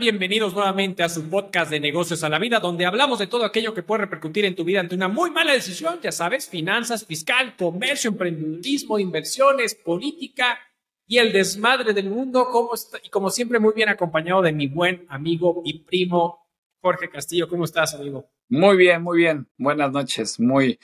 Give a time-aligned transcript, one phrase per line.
[0.00, 3.74] Bienvenidos nuevamente a su podcast de negocios a la vida, donde hablamos de todo aquello
[3.74, 7.54] que puede repercutir en tu vida ante una muy mala decisión, ya sabes, finanzas, fiscal,
[7.54, 10.58] comercio, emprendedurismo, inversiones, política
[11.06, 12.70] y el desmadre del mundo, como
[13.04, 16.48] y como siempre muy bien acompañado de mi buen amigo y primo
[16.80, 17.46] Jorge Castillo.
[17.46, 18.26] ¿Cómo estás, amigo?
[18.48, 19.48] Muy bien, muy bien.
[19.58, 20.40] Buenas noches.
[20.40, 20.78] Muy,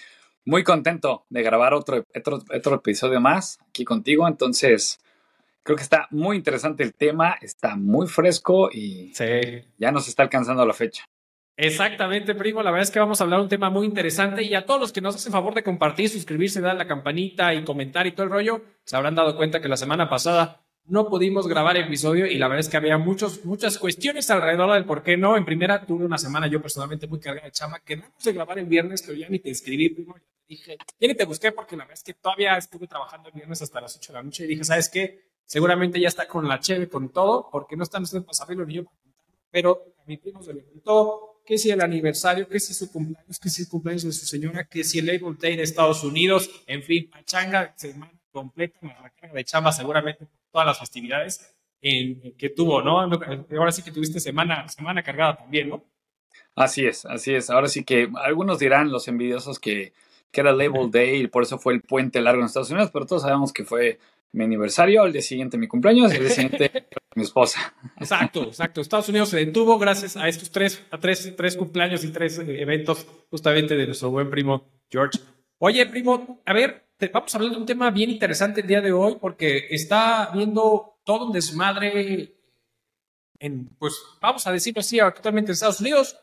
[0.44, 4.28] muy contento de grabar otro, otro, otro episodio más aquí contigo.
[4.28, 5.00] Entonces,
[5.66, 9.12] Creo que está muy interesante el tema, está muy fresco y
[9.76, 11.04] ya nos está alcanzando la fecha.
[11.56, 12.62] Exactamente, primo.
[12.62, 14.80] La verdad es que vamos a hablar de un tema muy interesante y a todos
[14.80, 18.22] los que nos hacen favor de compartir, suscribirse, dar la campanita y comentar y todo
[18.22, 22.38] el rollo, se habrán dado cuenta que la semana pasada no pudimos grabar episodio y
[22.38, 25.36] la verdad es que había muchos, muchas cuestiones alrededor del por qué no.
[25.36, 28.60] En primera, tuve una semana yo personalmente muy cargada de chama, que no de grabar
[28.60, 30.14] el viernes, pero ya ni te escribí, primo.
[30.16, 33.30] Ya te dije, ya ni te busqué porque la verdad es que todavía estuve trabajando
[33.30, 35.35] el viernes hasta las 8 de la noche y dije, ¿sabes qué?
[35.46, 38.74] Seguramente ya está con la cheve, con todo, porque no están ustedes para saberlo ni
[38.74, 38.82] yo
[39.50, 43.38] Pero a mi primo se le preguntó que si el aniversario, que si su cumpleaños,
[43.38, 46.50] que si el cumpleaños de su señora, que si el Label Day de Estados Unidos,
[46.66, 52.82] en fin, pachanga, semana completa, una carga de chamba seguramente todas las festividades que tuvo,
[52.82, 52.98] ¿no?
[52.98, 55.84] Ahora sí que tuviste semana, semana cargada también, ¿no?
[56.56, 57.48] Así es, así es.
[57.48, 59.92] Ahora sí que algunos dirán, los envidiosos, que,
[60.36, 63.06] que era Label Day y por eso fue el puente largo en Estados Unidos, pero
[63.06, 63.98] todos sabemos que fue
[64.32, 67.74] mi aniversario, el día siguiente mi cumpleaños y el día siguiente mi esposa.
[67.96, 68.82] Exacto, exacto.
[68.82, 72.60] Estados Unidos se detuvo gracias a estos tres, a tres, tres cumpleaños y tres eh,
[72.60, 75.18] eventos justamente de nuestro buen primo George.
[75.56, 78.92] Oye, primo, a ver, vamos a hablar de un tema bien interesante el día de
[78.92, 82.36] hoy porque está viendo todo un desmadre
[83.38, 86.18] en, pues vamos a decirlo así, actualmente en Estados Unidos.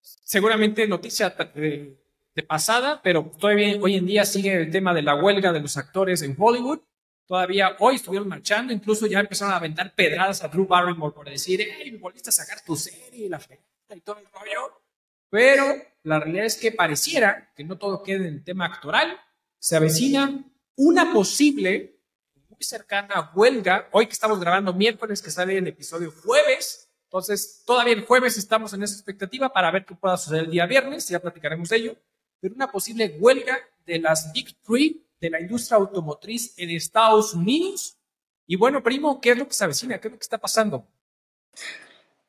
[0.00, 2.05] Seguramente noticia de,
[2.36, 5.78] de pasada, pero todavía hoy en día sigue el tema de la huelga de los
[5.78, 6.80] actores en Hollywood.
[7.26, 11.66] Todavía hoy estuvieron marchando, incluso ya empezaron a aventar pedradas a Drew Barrymore por decir,
[11.66, 13.66] hey, volviste a sacar tu serie, la fregada
[13.96, 14.82] y todo el rollo.
[15.30, 15.64] Pero
[16.02, 19.18] la realidad es que pareciera que no todo queda en el tema actoral.
[19.58, 20.44] Se avecina
[20.76, 22.02] una posible,
[22.50, 23.88] muy cercana huelga.
[23.92, 26.90] Hoy que estamos grabando miércoles, que sale el episodio jueves.
[27.04, 30.66] Entonces, todavía el jueves estamos en esa expectativa para ver qué pueda suceder el día
[30.66, 31.08] viernes.
[31.08, 31.96] Ya platicaremos de ello.
[32.40, 37.98] Pero una posible huelga de las Big Three de la industria automotriz en Estados Unidos.
[38.46, 39.98] Y bueno, primo, ¿qué es lo que se avecina?
[39.98, 40.86] ¿Qué es lo que está pasando?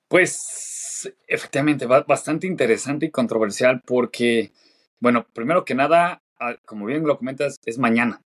[0.07, 4.51] Pues efectivamente, bastante interesante y controversial porque,
[4.99, 6.23] bueno, primero que nada,
[6.65, 8.21] como bien lo comentas, es mañana.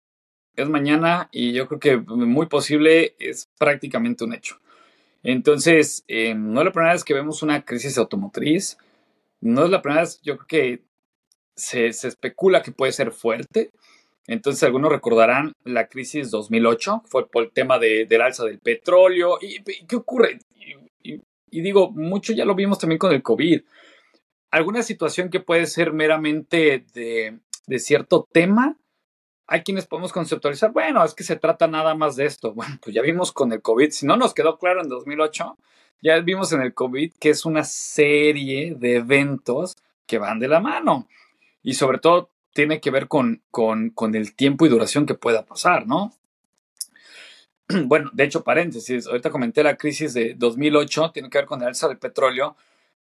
[0.57, 4.61] Es mañana y yo creo que muy posible es prácticamente un hecho.
[5.23, 8.77] Entonces, eh, no es la primera vez que vemos una crisis automotriz,
[9.41, 10.88] no es la primera vez, yo creo que
[11.59, 13.71] se, especula que puede ser fuerte.
[14.27, 19.39] Entonces, algunos recordarán la crisis 2008, fue por el tema de, del alza del petróleo.
[19.41, 20.39] ¿Y, qué ocurre?
[21.03, 21.21] Y,
[21.63, 23.63] digo, mucho ya lo vimos también con el COVID.
[24.51, 28.77] Alguna situación que puede ser meramente de, de cierto tema,
[29.47, 32.53] hay quienes podemos conceptualizar, bueno, es que se trata nada más de esto.
[32.59, 35.57] Bueno, pues ya vimos con el COVID, si no nos quedó claro en 2008,
[36.03, 39.77] ya vimos en el COVID que es una serie de eventos
[40.07, 41.09] que van de la mano.
[41.69, 45.87] Y sobre todo tiene que ver con, con, el tiempo y duración que pueda pasar,
[45.87, 46.15] ¿no?
[47.85, 51.69] Bueno, de hecho, paréntesis, ahorita comenté la crisis de 2008, tiene que ver con el
[51.69, 52.57] alza del petróleo,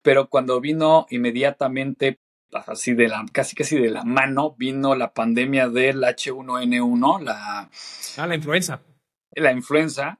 [0.03, 2.19] pero cuando vino inmediatamente,
[2.51, 7.67] así de la, casi casi de la mano, vino la pandemia del H1N1, la...
[8.17, 8.83] Ah, la influenza.
[9.31, 10.19] La influenza.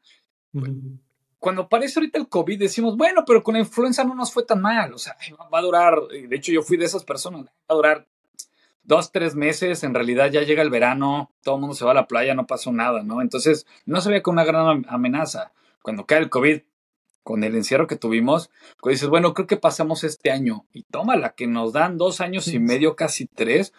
[1.38, 4.62] Cuando aparece ahorita el COVID decimos, bueno, pero con la influenza no nos fue tan
[4.62, 5.16] mal, o sea,
[5.54, 8.11] va a durar, de hecho yo fui de esas personas, va a durar
[8.84, 11.96] dos, tres meses, en realidad ya llega el verano, todo el mundo se va a
[11.96, 13.22] la playa, no pasó nada, ¿no?
[13.22, 15.52] Entonces, no se ve como una gran amenaza.
[15.82, 16.62] Cuando cae el COVID,
[17.24, 18.50] con el encierro que tuvimos,
[18.82, 22.22] pues dices, bueno, creo que pasamos este año y toma la que nos dan dos
[22.22, 23.74] años y medio, casi tres,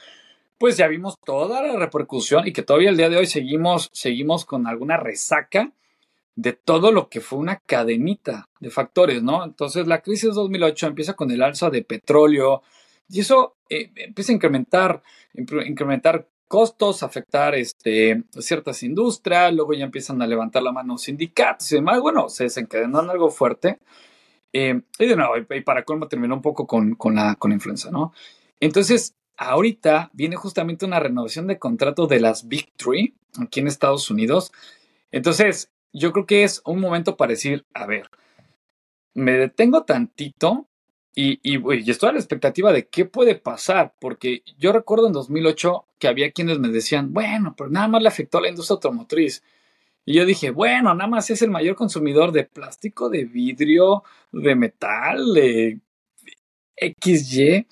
[0.58, 4.44] pues ya vimos toda la repercusión y que todavía el día de hoy seguimos, seguimos
[4.44, 5.72] con alguna resaca
[6.36, 9.44] de todo lo que fue una cadenita de factores, ¿no?
[9.44, 12.62] Entonces la crisis 2008 empieza con el alza de petróleo,
[13.08, 15.02] y eso eh, empieza a incrementar,
[15.34, 21.76] incrementar costos, afectar este, ciertas industrias, luego ya empiezan a levantar la mano sindicatos y
[21.76, 22.00] demás.
[22.00, 23.78] Bueno, se desencadenó en algo fuerte.
[24.52, 27.90] Eh, y de nuevo, y para colmo terminó un poco con, con, la, con influenza,
[27.90, 28.12] ¿no?
[28.60, 34.10] Entonces, ahorita viene justamente una renovación de contrato de las Big Three aquí en Estados
[34.10, 34.52] Unidos.
[35.10, 38.08] Entonces, yo creo que es un momento para decir, a ver,
[39.14, 40.68] me detengo tantito
[41.14, 45.86] y, y, estoy a la expectativa de qué puede pasar, porque yo recuerdo en 2008
[45.98, 49.42] que había quienes me decían, bueno, pero nada más le afectó a la industria automotriz.
[50.04, 54.54] Y yo dije, bueno, nada más es el mayor consumidor de plástico, de vidrio, de
[54.56, 55.80] metal, de
[56.76, 57.68] XY,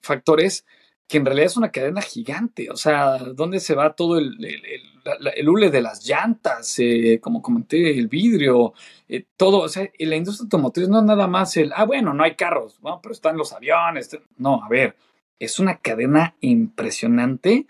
[0.00, 0.64] factores
[1.10, 2.70] que en realidad es una cadena gigante.
[2.70, 6.78] O sea, ¿dónde se va todo el, el, hule de las llantas?
[6.78, 8.74] Eh, como comenté, el vidrio,
[9.08, 9.62] eh, todo.
[9.62, 12.78] O sea, la industria automotriz no es nada más el, ah, bueno, no hay carros,
[12.80, 13.00] ¿no?
[13.02, 14.16] pero están los aviones.
[14.38, 14.94] No, a ver,
[15.40, 17.66] es una cadena impresionante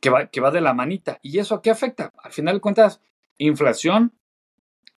[0.00, 1.18] que va, que va de la manita.
[1.20, 2.10] ¿Y eso a qué afecta?
[2.16, 3.02] Al final de cuentas,
[3.36, 4.14] inflación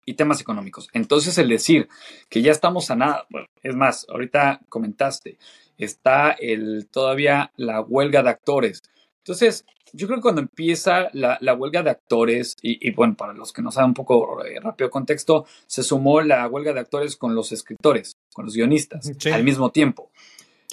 [0.06, 0.90] y temas económicos.
[0.94, 1.90] Entonces, el decir
[2.30, 5.40] que ya estamos a nada, bueno, es más, ahorita comentaste,
[5.80, 8.82] está el, todavía la huelga de actores.
[9.18, 13.62] Entonces, yo creo que cuando empieza la, huelga de actores, y, bueno, para los que
[13.62, 17.52] no saben un poco eh, rápido contexto, se sumó la huelga de actores con los
[17.52, 20.12] escritores, con los guionistas, al mismo tiempo.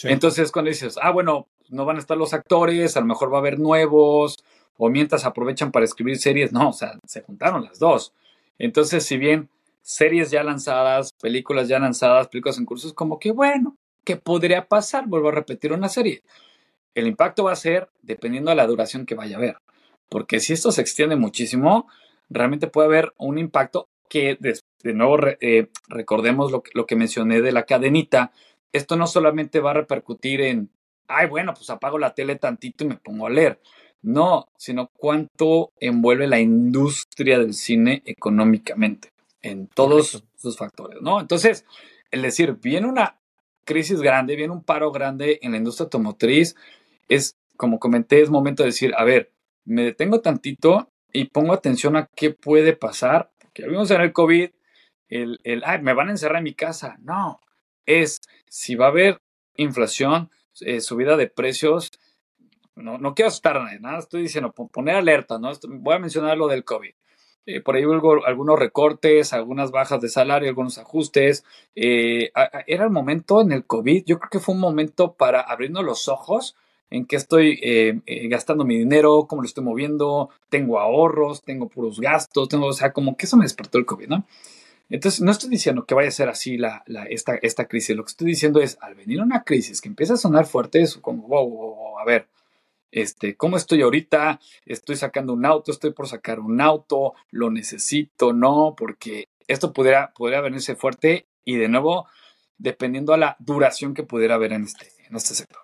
[0.02, 3.38] Entonces, cuando dices, ah, bueno, no van a estar los actores, a lo mejor va
[3.38, 4.36] a haber nuevos,
[4.76, 8.12] o mientras aprovechan para escribir series, no, o sea, se juntaron las dos.
[8.58, 9.48] Entonces, si bien
[9.82, 13.76] series ya lanzadas, películas ya lanzadas, películas en cursos, como que bueno,
[14.06, 15.06] ¿qué podría pasar?
[15.06, 16.22] Vuelvo a repetir una serie.
[16.94, 19.56] El impacto va a ser dependiendo de la duración que vaya a haber.
[20.08, 21.88] Porque si esto se extiende muchísimo,
[22.30, 27.50] realmente puede haber un impacto que, de, nuevo, eh, recordemos lo, lo que mencioné de
[27.50, 28.30] la cadenita,
[28.72, 30.70] esto no solamente va a repercutir en,
[31.08, 33.60] ay, bueno, pues apago la tele tantito y me pongo a leer.
[34.02, 39.12] No, sino cuánto envuelve la industria del cine económicamente
[39.42, 41.20] en todos sus factores, ¿no?
[41.20, 41.64] Entonces,
[42.12, 43.18] el decir, viene una
[43.66, 46.56] crisis grande, viene un paro grande en la industria automotriz,
[47.08, 49.32] es, como comenté, es momento de decir, a ver,
[49.66, 54.50] me detengo tantito y pongo atención a qué puede pasar, porque vimos en el COVID,
[55.08, 56.96] el, el, ay, me van a encerrar en mi casa.
[57.00, 57.40] No,
[57.84, 59.20] es si va a haber
[59.56, 60.30] inflación,
[60.60, 61.90] eh, subida de precios,
[62.74, 65.50] no, no quiero asustar nada, estoy diciendo, poner alerta, ¿no?
[65.68, 66.92] Voy a mencionar lo del COVID.
[67.46, 71.44] Eh, por ahí hubo algunos recortes, algunas bajas de salario, algunos ajustes.
[71.74, 72.30] Eh,
[72.66, 76.08] era el momento en el COVID, yo creo que fue un momento para abrirnos los
[76.08, 76.56] ojos
[76.90, 77.60] en qué estoy
[78.28, 82.92] gastando mi dinero, cómo lo estoy moviendo, tengo ahorros, tengo puros gastos, tengo, o sea,
[82.92, 84.24] como que eso me despertó el COVID, ¿no?
[84.88, 87.96] Entonces, no estoy diciendo que vaya a ser así la, esta, esta crisis.
[87.96, 90.96] Lo que estoy diciendo es, al venir una crisis que empieza a sonar fuerte, es
[90.96, 92.28] como, wow, a ver,
[92.96, 94.40] este, ¿cómo estoy ahorita?
[94.64, 100.14] Estoy sacando un auto, estoy por sacar un auto, lo necesito, no, porque esto pudiera,
[100.14, 102.08] pudiera venirse fuerte y de nuevo,
[102.56, 105.60] dependiendo a la duración que pudiera haber en este, en este sector.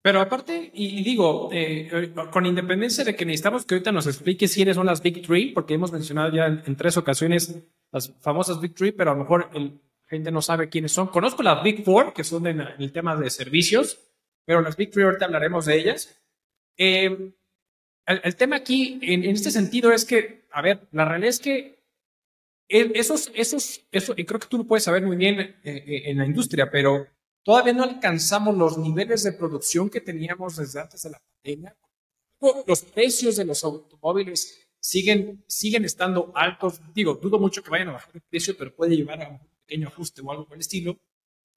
[0.00, 4.76] Pero aparte, y, digo, eh, con independencia de que necesitamos que ahorita nos explique quiénes
[4.76, 7.62] son las Big Three, porque hemos mencionado ya en, tres ocasiones
[7.92, 9.70] las famosas Big Three, pero a lo mejor la
[10.06, 11.08] gente no sabe quiénes son.
[11.08, 14.00] Conozco las Big Four, que son en, el tema de servicios,
[14.46, 16.18] pero las Big Three ahorita hablaremos de ellas.
[16.78, 17.34] Eh,
[18.06, 21.84] el, tema aquí, en, este sentido, es que, a ver, la realidad es que
[22.68, 26.24] esos, esos, eso, y creo que tú lo puedes saber muy bien eh, en la
[26.24, 27.06] industria, pero
[27.48, 31.78] Todavía no alcanzamos los niveles de producción que teníamos desde antes de la pandemia.
[32.66, 36.78] Los precios de los automóviles siguen, siguen estando altos.
[36.92, 39.88] Digo, dudo mucho que vayan a bajar el precio, pero puede llevar a un pequeño
[39.88, 40.98] ajuste o algo por el estilo.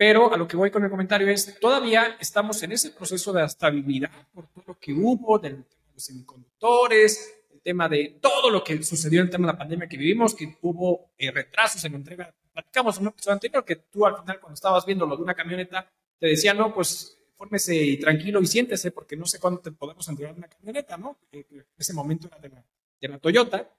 [0.01, 3.45] Pero a lo que voy con el comentario es, todavía estamos en ese proceso de
[3.45, 8.49] estabilidad por todo lo que hubo, del tema de los semiconductores, el tema de todo
[8.49, 11.85] lo que sucedió en el tema de la pandemia que vivimos, que hubo eh, retrasos
[11.85, 15.05] en la entrega platicamos en un episodio anterior que tú al final cuando estabas viendo
[15.05, 19.39] lo de una camioneta te decía, no, pues fórmese tranquilo y siéntese porque no sé
[19.39, 21.19] cuándo te podemos entregar una camioneta, ¿no?
[21.31, 21.45] En
[21.77, 22.65] ese momento era de la,
[22.99, 23.69] de la Toyota.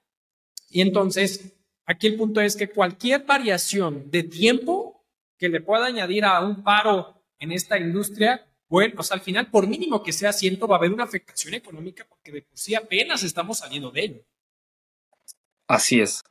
[0.69, 1.53] Y entonces,
[1.83, 4.92] aquí el punto es que cualquier variación de tiempo
[5.37, 9.67] que le pueda añadir a un paro en esta industria, bueno, pues al final, por
[9.67, 13.23] mínimo que sea ciento, va a haber una afectación económica porque de por sí apenas
[13.23, 14.25] estamos saliendo de ello.
[15.67, 16.23] Así es,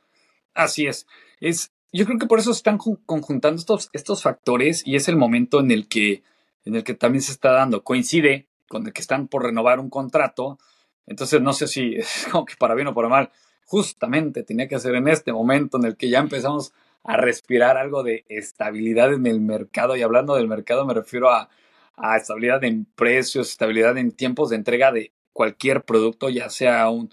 [0.53, 1.07] así es.
[1.39, 5.15] Es, yo creo que por eso se están conjuntando estos, estos factores y es el
[5.15, 6.23] momento en el que,
[6.65, 7.83] en el que también se está dando.
[7.83, 10.57] Coincide con el que están por renovar un contrato.
[11.05, 13.31] Entonces no sé si es como que para bien o para mal,
[13.65, 18.03] justamente tenía que ser en este momento en el que ya empezamos a respirar algo
[18.03, 19.95] de estabilidad en el mercado.
[19.95, 21.49] Y hablando del mercado me refiero a,
[21.95, 27.09] a estabilidad en precios, estabilidad en tiempos de entrega de cualquier producto, ya sea un,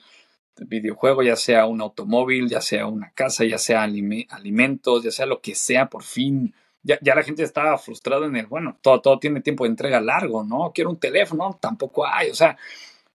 [0.66, 5.40] videojuego, ya sea un automóvil, ya sea una casa, ya sea alimentos, ya sea lo
[5.40, 6.54] que sea, por fin.
[6.82, 10.00] Ya, ya la gente estaba frustrada en el, bueno, todo, todo tiene tiempo de entrega
[10.00, 10.72] largo, ¿no?
[10.74, 12.56] Quiero un teléfono, tampoco hay, o sea,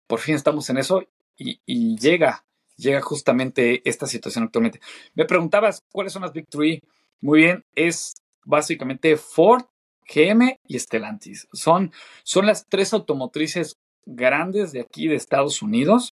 [0.07, 1.05] por fin estamos en eso
[1.37, 2.45] y, y llega,
[2.83, 4.81] llega justamente esta situación actualmente.
[5.15, 6.83] Me preguntabas cuáles son las Big Three.
[7.21, 9.65] Muy bien, es básicamente Ford,
[10.13, 11.49] GM y Stellantis.
[11.53, 11.93] Son,
[12.25, 16.13] son las tres automotrices grandes de aquí de Estados Unidos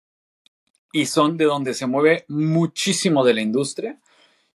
[0.93, 3.99] y son de donde se mueve muchísimo de la industria.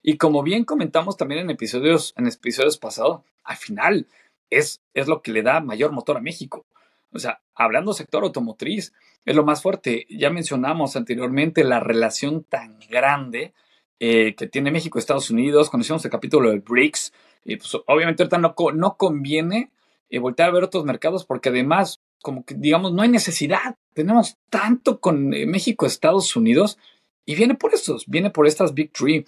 [0.03, 4.07] Y como bien comentamos también en episodios, en episodios pasados, al final
[4.51, 6.65] es, es lo que le da mayor motor a México.
[7.13, 8.93] O sea, hablando sector automotriz,
[9.25, 10.07] es lo más fuerte.
[10.11, 13.55] Ya mencionamos anteriormente la relación tan grande
[14.01, 15.71] eh, que tiene México Estados Unidos.
[15.71, 17.13] Conocimos el capítulo del BRICS.
[17.45, 19.71] Pues obviamente ahorita no, no conviene
[20.11, 23.77] eh, voltear a ver otros mercados porque además, como que digamos, no hay necesidad.
[23.95, 26.79] Tenemos tanto con eh, México Estados Unidos
[27.25, 29.25] y viene por estos, viene por estas Big Three.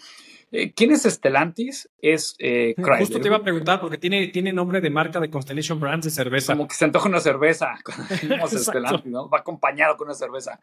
[0.56, 1.90] Eh, ¿Quién es Stellantis?
[2.00, 5.80] Es eh, Justo te iba a preguntar porque tiene, tiene nombre de marca de Constellation
[5.80, 6.52] Brands de cerveza.
[6.52, 7.75] Como que se antoja una cerveza
[8.46, 9.28] Stellantis, ¿no?
[9.28, 10.61] Va acompañado con una cerveza.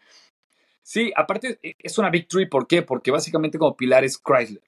[0.82, 2.84] Sí, aparte e, es una victory, ¿por qué?
[2.84, 4.64] Porque básicamente como pilar es Chrysler.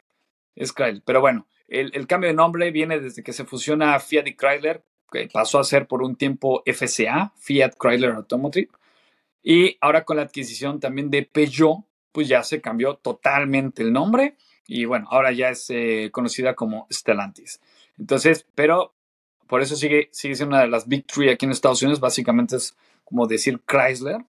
[0.56, 1.04] Es Chrysler.
[1.06, 4.84] Pero bueno, el, el cambio de nombre viene desde que se fusiona Fiat y Chrysler,
[5.10, 8.72] que pasó a ser por un tiempo FCA, Fiat Chrysler Automotive.
[9.42, 14.36] Y ahora con la adquisición también de Peugeot, pues ya se cambió totalmente el nombre
[14.68, 17.60] y bueno, ahora ya es eh, conocida como Stellantis.
[17.98, 18.94] Entonces, pero
[19.48, 22.00] por eso sigue, sigue siendo una de las Big Three aquí en Estados Unidos.
[22.00, 24.24] Básicamente es como decir Chrysler.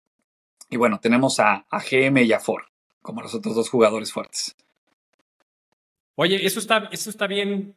[0.71, 2.65] Y bueno, tenemos a, GM y a Ford
[3.03, 4.55] como los otros dos jugadores fuertes.
[6.15, 7.75] Oye, eso está, eso está bien.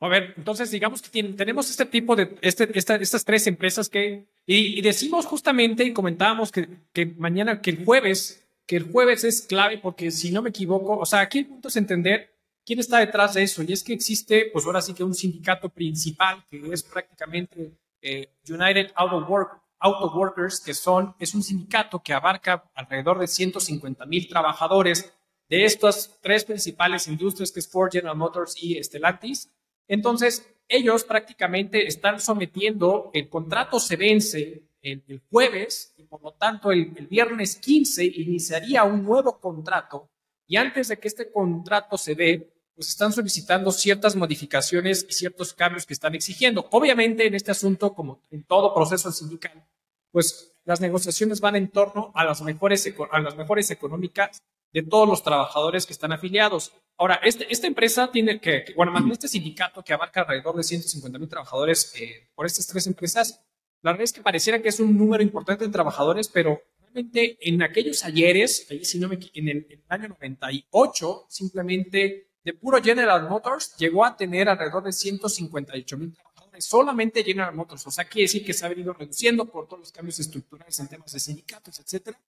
[0.00, 4.82] A ver, entonces digamos que tenemos este tipo de, este, estas tres empresas que, y,
[4.82, 9.78] decimos justamente y comentábamos que, que mañana, que el jueves que el jueves es clave
[9.78, 13.34] porque si no me equivoco, o sea, aquí el punto es entender quién está detrás
[13.34, 13.62] de eso.
[13.62, 18.34] Y es que existe, pues ahora sí que un sindicato principal que es prácticamente eh,
[18.48, 24.06] United Auto, Work, Auto, Workers, que son, es un sindicato que abarca alrededor de 150
[24.06, 25.12] mil trabajadores
[25.48, 29.50] de estas tres principales industrias que es Ford, General Motors y Stellantis.
[29.86, 36.70] Entonces, ellos prácticamente están sometiendo, el contrato se vence el, jueves y por lo tanto
[36.70, 40.10] el, viernes 15 iniciaría un nuevo contrato
[40.46, 45.54] y antes de que este contrato se dé, pues están solicitando ciertas modificaciones y ciertos
[45.54, 46.68] cambios que están exigiendo.
[46.70, 49.66] Obviamente en este asunto, como en todo proceso sindical,
[50.10, 55.08] pues las negociaciones van en torno a las mejores, a las mejores económicas de todos
[55.08, 56.72] los trabajadores que están afiliados.
[56.98, 61.18] Ahora, este, esta empresa tiene que, bueno, más este sindicato que abarca alrededor de 150
[61.18, 63.40] mil trabajadores eh, por estas tres empresas,
[63.84, 67.62] la verdad es que pareciera que es un número importante de trabajadores, pero realmente en
[67.62, 72.82] aquellos ayeres, ahí si no me, en, el, en el año 98, simplemente de puro
[72.82, 77.86] General Motors llegó a tener alrededor de 158 mil trabajadores, solamente General Motors.
[77.86, 80.88] O sea, quiere decir que se ha venido reduciendo por todos los cambios estructurales en
[80.88, 82.18] temas de sindicatos, etcétera.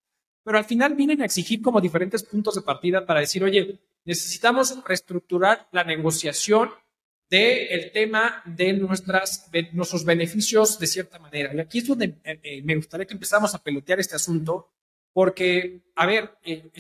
[0.45, 4.85] Pero al final vienen a exigir como diferentes puntos de partida para decir, oye, necesitamos
[4.85, 6.69] reestructurar la negociación
[7.29, 11.55] del tema de, nuestras, nuestros beneficios de cierta manera.
[11.55, 14.71] Y aquí es donde eh, eh, me gustaría que empezamos a pelotear este asunto,
[15.13, 16.71] porque, a ver, eh,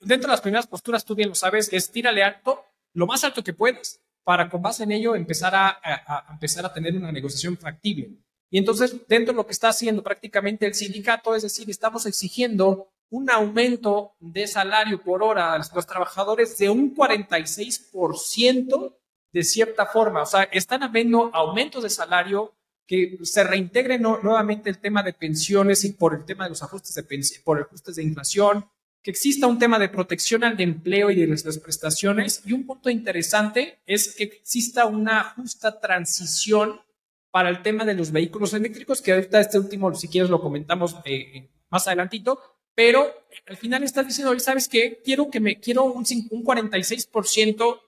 [0.00, 3.44] dentro de las primeras posturas, tú bien lo sabes, es tírale alto, lo más alto
[3.44, 7.56] que puedas, para con base en ello empezar a, a, empezar a tener una negociación
[7.56, 8.10] factible.
[8.50, 12.92] Y entonces, dentro de lo que está haciendo prácticamente el sindicato, es decir, estamos exigiendo
[13.10, 18.96] un aumento de salario por hora a los trabajadores de un 46%
[19.32, 20.22] de cierta forma.
[20.22, 22.54] O sea, están habiendo aumentos de salario
[22.86, 26.94] que se reintegre nuevamente el tema de pensiones y por el tema de los ajustes
[26.94, 27.04] de
[27.44, 28.68] por ajustes de inflación,
[29.02, 32.42] que exista un tema de protección al empleo y de nuestras prestaciones.
[32.44, 36.80] Y un punto interesante es que exista una justa transición
[37.30, 40.96] para el tema de los vehículos eléctricos, que ahorita este último, si quieres, lo comentamos
[41.04, 42.40] eh, más adelantito,
[42.74, 43.06] pero
[43.46, 45.00] al final estás diciendo, ¿sabes qué?
[45.04, 47.80] Quiero que me, quiero un, un 46%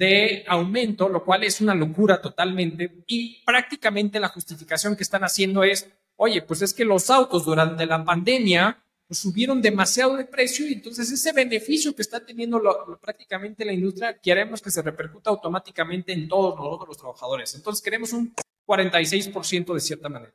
[0.00, 3.04] de aumento, lo cual es una locura totalmente.
[3.06, 7.84] Y prácticamente la justificación que están haciendo es, oye, pues es que los autos durante
[7.84, 12.62] la pandemia pues, subieron demasiado de precio y entonces ese beneficio que está teniendo
[12.98, 17.54] prácticamente la industria queremos que se repercuta automáticamente en todos nosotros los trabajadores.
[17.54, 18.34] Entonces queremos un
[18.66, 20.32] 46% de cierta manera.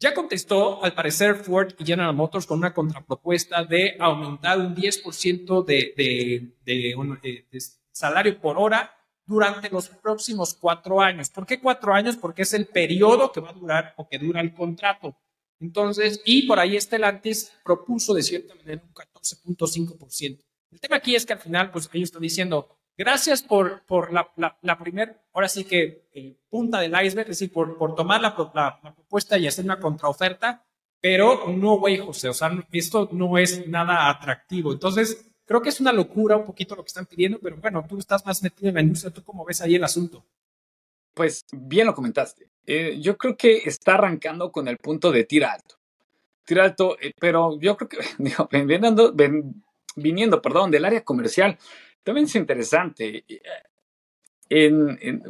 [0.00, 5.64] Ya contestó, al parecer, Ford y General Motors con una contrapropuesta de aumentar un 10%
[5.64, 5.94] de,
[6.64, 6.96] de,
[7.52, 7.60] de
[7.92, 8.93] salario por hora
[9.26, 11.30] durante los próximos cuatro años.
[11.30, 12.16] ¿Por qué cuatro años?
[12.16, 15.16] Porque es el periodo que va a durar o que dura el contrato.
[15.60, 20.44] Entonces, y por ahí Stellantis propuso de cierta manera un 14.5%.
[20.70, 24.28] El tema aquí es que al final, pues ellos están diciendo, gracias por, por la,
[24.60, 28.34] la, primera, ahora sí que eh, punta del iceberg, es decir, por, por tomar la,
[28.54, 30.66] la, propuesta y hacer una contraoferta,
[31.00, 34.72] pero no, güey, José, o sea, esto no es nada atractivo.
[34.72, 37.98] Entonces, Creo que es una locura un poquito lo que están pidiendo, pero bueno, tú
[37.98, 40.24] estás más metido en la industria, ¿tú cómo ves ahí el asunto?
[41.12, 42.48] Pues bien lo comentaste.
[42.66, 45.76] Eh, yo creo que está arrancando con el punto de tira alto.
[46.44, 48.48] Tira alto, eh, pero yo creo que, digo,
[49.96, 51.58] viniendo, perdón, del área comercial,
[52.02, 53.24] también es interesante.
[54.48, 55.22] En,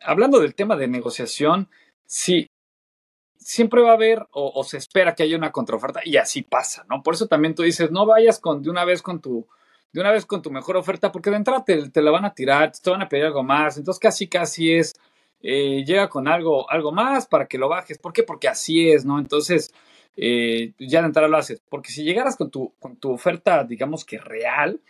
[0.00, 1.68] hablando del tema de negociación,
[2.06, 2.49] sí,
[3.50, 7.02] siempre va a haber o, se espera que haya una contraoferta y así pasa, ¿no?
[7.02, 9.44] Por eso también tú dices, no vayas con, de una vez con tu,
[9.92, 12.70] de una vez con tu mejor oferta, porque de entrada te, la van a tirar,
[12.70, 14.94] te van a pedir algo más, entonces casi casi es,
[15.42, 18.22] eh, llega con algo, algo más para que lo bajes, ¿por qué?
[18.22, 19.18] Porque así es, ¿no?
[19.18, 19.74] Entonces,
[20.16, 24.04] eh, ya de entrada lo haces, porque si llegaras con tu, con tu oferta, digamos
[24.04, 24.80] que real,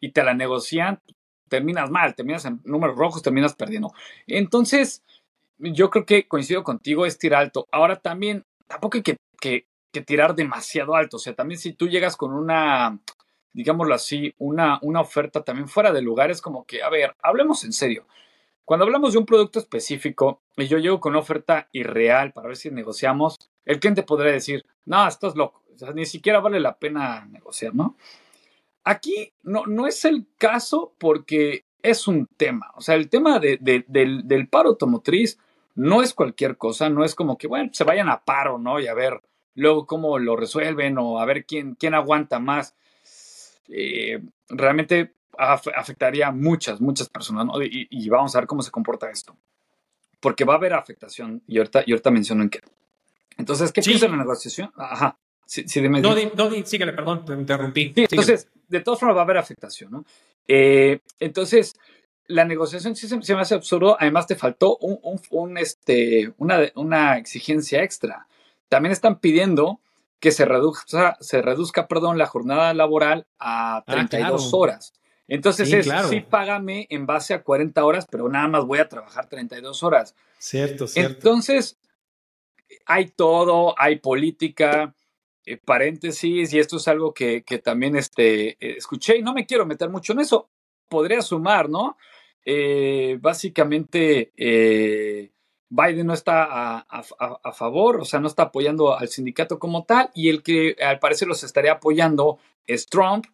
[0.00, 1.00] y te la negocian,
[1.48, 3.92] terminas mal, terminas en números rojos, terminas perdiendo.
[4.26, 5.04] Entonces,
[5.60, 7.68] yo creo que coincido contigo, es tirar alto.
[7.70, 9.66] Ahora también, tampoco hay que, que,
[10.02, 11.16] tirar demasiado alto.
[11.16, 12.98] O sea, también si tú llegas con una,
[13.52, 17.64] digámoslo así, una, una oferta también fuera de lugar, es como que, a ver, hablemos
[17.64, 18.06] en serio.
[18.64, 22.56] Cuando hablamos de un producto específico y yo llego con una oferta irreal para ver
[22.56, 26.78] si negociamos, el cliente podría decir, no, estás loco, o sea, ni siquiera vale la
[26.78, 27.96] pena negociar, ¿no?
[28.84, 33.58] Aquí no, no es el caso porque es un tema, o sea, el tema del,
[33.88, 35.38] del paro automotriz
[35.74, 38.80] no es cualquier cosa, no es como que, bueno, se vayan a paro, ¿no?
[38.80, 39.20] Y a ver
[39.54, 42.74] luego cómo lo resuelven o a ver quién, quién aguanta más.
[43.68, 47.62] Eh, realmente afectaría a muchas, muchas personas, ¿no?
[47.62, 49.36] Y, vamos a ver cómo se comporta esto.
[50.20, 52.60] Porque va a haber afectación, y ahorita, y ahorita menciono en qué.
[53.38, 54.70] Entonces, ¿qué piensa la negociación?
[54.76, 55.16] Ajá.
[55.46, 57.92] Sí, sí, dime, no, no, síguele, perdón, te interrumpí.
[57.94, 60.04] Sí, entonces, de todas formas va a haber afectación, ¿no?
[60.46, 61.74] Eh, entonces,
[62.30, 63.96] la negociación sí se, me hace absurdo.
[63.98, 68.26] Además, te faltó un, este, una, una, exigencia extra.
[68.68, 69.80] También están pidiendo
[70.20, 74.92] que se reduzca, se reduzca perdón, la jornada laboral a 32 ah, horas.
[75.26, 78.88] Entonces sí, es, sí, págame en base a 40 horas, pero nada más voy a
[78.88, 80.14] trabajar 32 horas.
[80.38, 81.14] Cierto, cierto.
[81.14, 81.78] Entonces,
[82.84, 84.94] hay todo, hay política,
[85.46, 89.46] eh, paréntesis, y esto es algo que, que también este, eh, escuché y no me
[89.46, 90.48] quiero meter mucho en eso.
[90.88, 91.96] Podría sumar, ¿no?
[92.44, 95.30] Eh, básicamente eh,
[95.70, 100.28] Biden no está a, favor, o sea, no está apoyando al sindicato como tal, y
[100.28, 103.26] el que al parecer los estaría apoyando es Trump,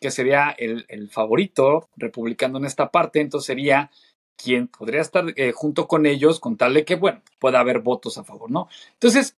[0.00, 3.90] que sería el, favorito republicano en esta parte, entonces sería
[4.36, 8.16] quien podría estar eh, junto con ellos con tal de que, bueno, pueda haber votos
[8.16, 8.68] a favor, ¿no?
[8.94, 9.36] Entonces,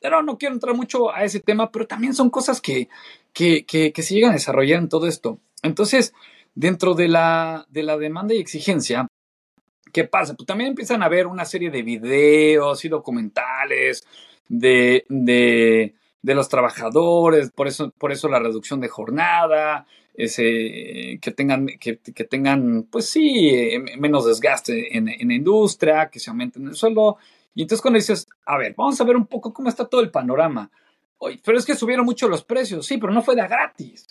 [0.00, 2.88] pero no quiero entrar mucho a ese tema, pero también son cosas que,
[3.32, 5.40] que, que, que se llegan a desarrollar en todo esto.
[5.62, 6.12] Entonces,
[6.56, 9.06] Dentro de la, de la demanda y exigencia,
[9.92, 10.32] ¿qué pasa?
[10.34, 14.06] Pues también empiezan a haber una serie de videos y documentales
[14.48, 21.30] de, de, de los trabajadores, por eso, por eso la reducción de jornada, ese, que
[21.30, 26.30] tengan, que, que tengan, pues sí, eh, menos desgaste en, en, la industria, que se
[26.30, 27.18] aumenten el sueldo.
[27.54, 30.10] Y entonces cuando dices, a ver, vamos a ver un poco cómo está todo el
[30.10, 30.70] panorama.
[31.18, 34.06] Oye, pero es que subieron mucho los precios, sí, pero no fue de gratis.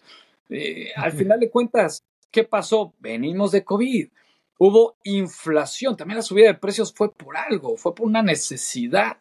[0.50, 2.94] Eh, al final de cuentas, ¿Qué pasó?
[3.00, 4.10] Venimos de COVID.
[4.58, 5.98] Hubo inflación.
[5.98, 9.18] También la subida de precios fue por algo, fue por una necesidad.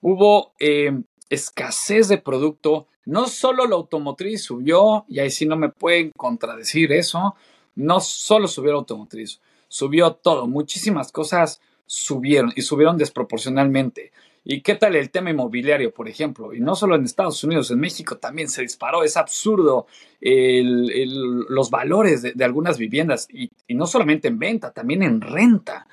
[0.00, 0.92] Hubo eh,
[1.28, 2.86] escasez de producto.
[3.04, 7.36] No solo la automotriz subió, y ahí sí no me pueden contradecir eso.
[7.76, 10.46] No solo subió la automotriz, subió todo.
[10.46, 14.12] Muchísimas cosas subieron y subieron desproporcionalmente.
[14.48, 16.54] ¿Y qué tal el tema inmobiliario, por ejemplo?
[16.54, 19.02] Y no solo en Estados Unidos, en México también se disparó.
[19.02, 19.88] Es absurdo
[20.20, 25.88] los valores de, algunas viviendas y, no solamente en venta, también en renta.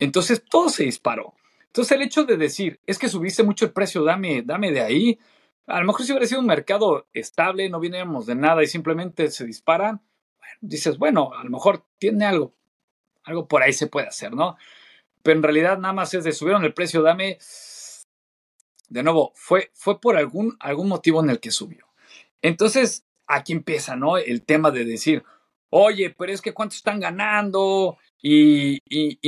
[0.00, 1.34] Entonces todo se disparó.
[1.66, 5.20] Entonces el hecho de decir, es que subiste mucho el precio, dame, dame de ahí.
[5.68, 9.30] A lo mejor si hubiera sido un mercado estable, no viéramos de nada y simplemente
[9.30, 10.00] se disparan,
[10.60, 12.52] dices, bueno, a lo mejor tiene algo,
[13.22, 14.56] algo por ahí se puede hacer, ¿no?
[15.22, 17.38] Pero en realidad nada más es de subieron el precio, dame
[18.92, 21.86] de nuevo, fue, fue por algún, algún motivo en el que subió.
[22.42, 24.18] Entonces, aquí empieza, ¿no?
[24.18, 25.22] El tema de decir,
[25.70, 28.80] oye, pero es que cuánto están ganando y,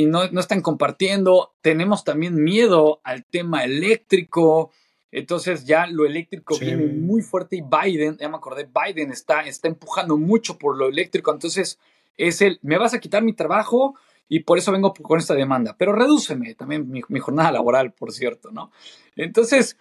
[0.06, 1.54] no, están compartiendo.
[1.62, 4.70] Tenemos también miedo al tema eléctrico.
[5.10, 9.68] Entonces ya lo eléctrico viene muy fuerte y Biden, ya me acordé, Biden está, está
[9.68, 11.32] empujando mucho por lo eléctrico.
[11.32, 11.78] Entonces
[12.16, 13.94] es el, me vas a quitar mi trabajo,
[14.28, 15.76] y por eso vengo con esta demanda.
[15.78, 18.70] Pero redúceme también mi, jornada laboral, por cierto, ¿no?
[19.16, 19.76] Entonces,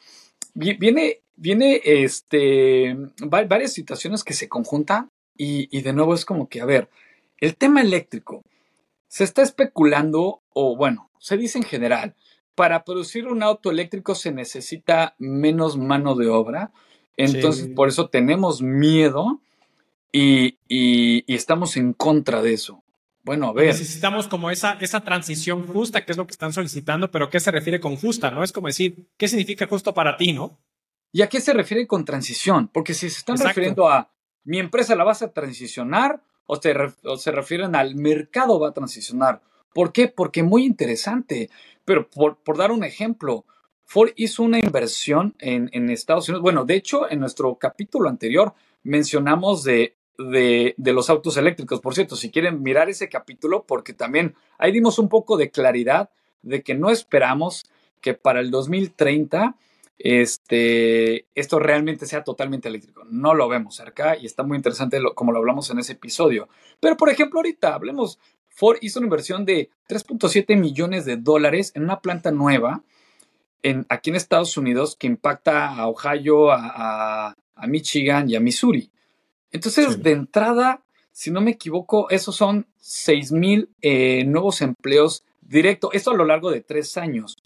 [0.54, 6.66] viene, viene este, varias situaciones que se conjuntan y, de nuevo es como que, a
[6.66, 6.90] ver,
[7.40, 8.44] el tema eléctrico,
[9.08, 12.16] se está especulando, o bueno, se dice en general,
[12.56, 16.72] para producir un auto eléctrico se necesita menos mano de obra.
[17.18, 19.40] Entonces, por eso tenemos miedo
[20.12, 20.58] y,
[21.34, 22.83] estamos en contra de eso.
[23.24, 23.68] Bueno, a ver.
[23.68, 27.52] Necesitamos como esa, esa transición justa, que es lo que están solicitando, pero ¿qué se
[27.52, 28.32] refiere con justa?
[28.32, 28.44] ¿No?
[28.44, 30.60] Es como decir, ¿qué significa justo para ti, no?
[31.12, 32.68] ¿Y a qué se refiere con transición?
[32.68, 37.76] Porque si se están refiriendo a, ¿Mi empresa la vas a transicionar o, se refieren
[37.76, 39.42] al mercado va a transicionar?
[39.74, 40.08] ¿Por qué?
[40.10, 41.50] Porque muy interesante.
[41.86, 43.46] Pero por, dar un ejemplo,
[43.86, 46.44] Ford hizo una inversión en, Estados Unidos.
[46.44, 51.82] Bueno, de hecho, en nuestro capítulo anterior mencionamos de, de, los autos eléctricos.
[51.82, 56.10] Por cierto, si quieren mirar ese capítulo, porque también ahí dimos un poco de claridad
[56.41, 57.65] de que no esperamos
[58.02, 59.56] que para el 2030
[59.97, 63.06] este, esto realmente sea totalmente eléctrico.
[63.10, 66.49] No lo vemos cerca y está muy interesante como lo hablamos en ese episodio.
[66.80, 71.84] Pero, por ejemplo, ahorita hablemos, Ford hizo una inversión de 3.7 millones de dólares en
[71.84, 72.84] una planta nueva
[73.63, 78.91] en, aquí en Estados Unidos que impacta a Ohio, a, Michigan y a Missouri.
[79.54, 85.92] Entonces, de entrada, si no me equivoco, esos son 6 mil eh, nuevos empleos directos.
[85.94, 87.38] Esto a lo largo de tres años.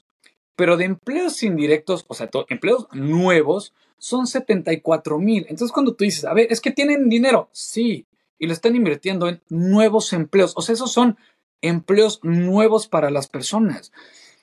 [0.56, 5.46] Pero de empleos indirectos, o sea, empleos nuevos, son 74 mil.
[5.50, 8.06] Entonces, cuando tú dices, a ver, es que tienen dinero, sí,
[8.40, 10.54] y lo están invirtiendo en nuevos empleos.
[10.56, 11.18] O sea, esos son
[11.62, 13.92] empleos nuevos para las personas.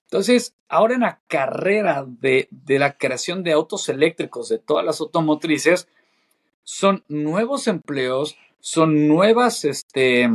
[0.03, 5.01] Entonces, ahora en la carrera de, de, la creación de autos eléctricos de todas las
[5.01, 5.89] automotrices,
[6.65, 10.29] son nuevos empleos, son nuevas este,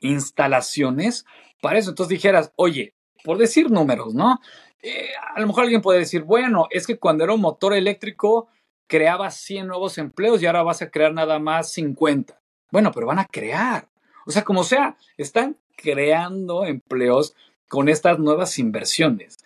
[0.00, 1.24] instalaciones
[1.60, 1.90] para eso.
[1.90, 2.94] Entonces dijeras, oye,
[3.24, 4.40] por decir números, ¿no?
[4.82, 8.48] Eh, a lo mejor alguien puede decir, bueno, es que cuando era un motor eléctrico
[8.86, 12.40] creaba 100 nuevos empleos y ahora vas a crear nada más 50.
[12.70, 13.88] Bueno, pero van a crear.
[14.26, 17.34] O sea, como sea, están creando empleos
[17.68, 19.38] con estas nuevas inversiones.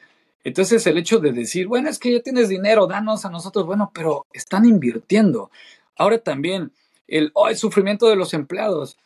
[0.43, 3.91] Entonces el hecho de decir, bueno, es que ya tienes dinero, danos a nosotros, bueno,
[3.95, 5.51] pero están invirtiendo.
[5.97, 6.73] Ahora también
[7.07, 8.97] el, oh, el sufrimiento de los empleados.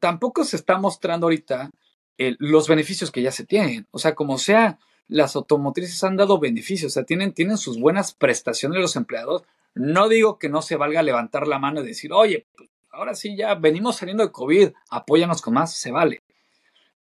[0.00, 1.70] Tampoco se está mostrando ahorita
[2.16, 3.86] los beneficios que ya se tienen.
[3.90, 8.12] O sea, como sea, las automotrices han dado beneficios, o sea, tienen, tienen sus buenas
[8.12, 9.44] prestaciones los empleados.
[9.74, 13.36] No digo que no se valga levantar la mano y decir, oye, pues, ahora sí
[13.36, 16.22] ya venimos saliendo de COVID, apóyanos con más, se vale.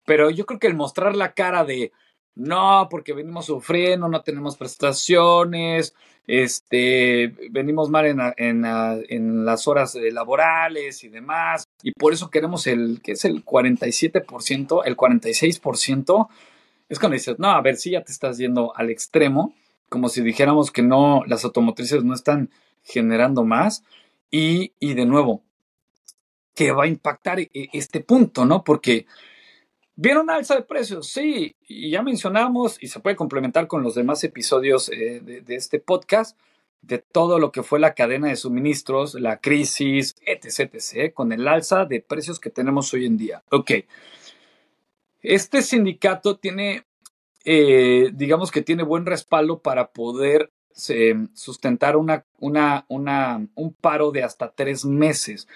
[0.05, 1.93] Pero yo creo que el mostrar la cara de,
[2.35, 5.95] no, porque venimos sufriendo, no tenemos prestaciones,
[6.27, 8.65] este, venimos mal en, en,
[9.09, 14.83] en las horas laborales y demás, y por eso queremos el, que es el 47%,
[14.85, 16.29] el 46%,
[16.89, 19.55] es cuando dices, no, a ver, si ya te estás yendo al extremo,
[19.89, 22.51] como si dijéramos que no, las automotrices no están
[22.83, 23.85] generando más.
[24.31, 25.43] Y, y de nuevo,
[26.55, 28.65] ¿qué va a impactar e, este punto, ¿no?
[28.65, 29.07] Porque
[29.97, 31.09] ¿Viene una alza de precios?
[31.09, 35.79] Sí, y ya mencionamos, y se puede complementar con los demás episodios eh, de, este
[35.79, 36.37] podcast,
[36.83, 41.47] de todo lo que fue la cadena de suministros, la crisis, etc., etc., con el
[41.47, 43.45] alza de precios que tenemos hoy en día.
[43.51, 43.71] Ok,
[45.23, 46.85] este sindicato tiene,
[47.45, 50.51] eh, digamos que tiene buen respaldo para poder
[50.89, 55.47] eh, sustentar una, una, una, un paro de hasta tres meses.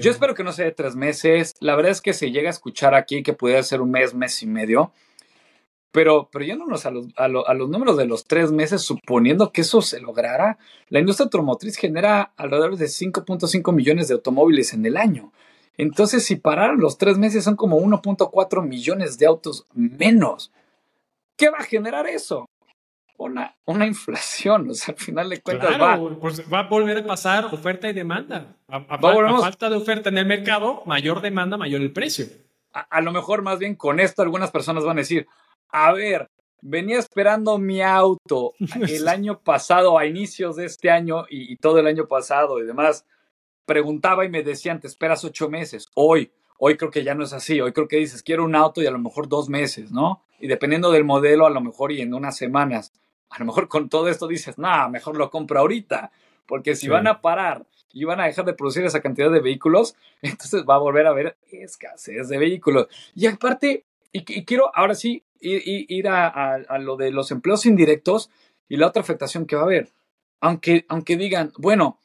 [0.00, 1.54] Yo espero que no sea de tres meses.
[1.60, 4.42] La verdad es que se llega a escuchar aquí que pudiera ser un mes, mes
[4.42, 4.92] y medio.
[5.92, 9.60] Pero, pero yéndonos a los, a, a los números de los tres meses, suponiendo que
[9.60, 10.58] eso se lograra,
[10.88, 15.32] la industria automotriz genera alrededor de 5.5 millones de automóviles en el año.
[15.76, 20.50] Entonces, si pararon los tres meses, son como 1.4 millones de autos menos.
[21.36, 22.46] ¿Qué va a generar eso?
[23.22, 25.98] Una, una inflación, o sea, al final de cuentas va.
[26.20, 28.56] Pues va a volver a pasar oferta y demanda.
[28.68, 32.26] A, falta de oferta en el mercado, mayor demanda, mayor el precio.
[32.72, 35.26] A, lo mejor más bien con esto algunas personas van a decir,
[35.68, 36.30] a ver,
[36.62, 38.54] venía esperando mi auto
[38.88, 43.04] el año pasado, a inicios de este año y todo el año pasado y demás
[43.64, 45.88] preguntaba y me decían, te esperas ocho meses.
[45.94, 47.60] Hoy, hoy creo que ya no es así.
[47.60, 50.22] Hoy creo que dices, quiero un auto y a lo mejor dos meses, ¿no?
[50.40, 52.92] Y dependiendo del modelo, a lo mejor y en unas semanas.
[53.32, 56.12] A lo mejor con todo esto dices, no, mejor lo compro ahorita.
[56.46, 59.96] Porque si van a parar y van a dejar de producir esa cantidad de vehículos,
[60.22, 62.88] entonces va a volver a haber escasez de vehículos.
[63.14, 68.30] Y aparte, y, quiero ahora sí ir, a, a, lo de los empleos indirectos
[68.68, 69.88] y la otra afectación que va a haber.
[70.40, 71.98] Aunque, aunque digan, bueno,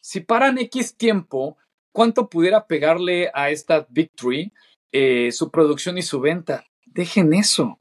[0.00, 1.56] si paran X tiempo,
[1.90, 4.52] ¿cuánto pudiera pegarle a esta Victory
[4.92, 6.66] eh, su producción y su venta?
[6.84, 7.78] Dejen eso.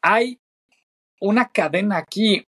[0.00, 0.41] Hay
[1.22, 2.46] una cadena aquí.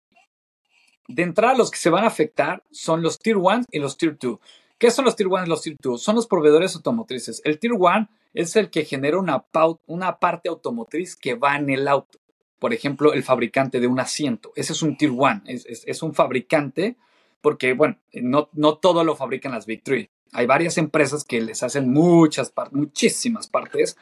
[1.07, 4.17] De entrada, los que se van a afectar son los Tier 1 y los Tier
[4.19, 4.39] 2.
[4.77, 6.01] ¿Qué son los Tier 1 y los Tier 2?
[6.01, 7.41] Son los proveedores automotrices.
[7.45, 12.19] El Tier 1 es el que genera una, parte automotriz que va en el auto.
[12.59, 14.51] Por ejemplo, el fabricante de un asiento.
[14.55, 15.43] Ese es un Tier 1.
[15.45, 16.97] es un fabricante
[17.41, 20.09] porque, bueno, no, no todo lo fabrican las Big Three.
[20.33, 23.97] Hay varias empresas que les hacen muchas partes, muchísimas partes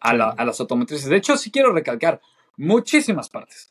[0.00, 1.08] a, las automotrices.
[1.08, 2.20] De hecho, sí quiero recalcar,
[2.56, 3.70] muchísimas partes.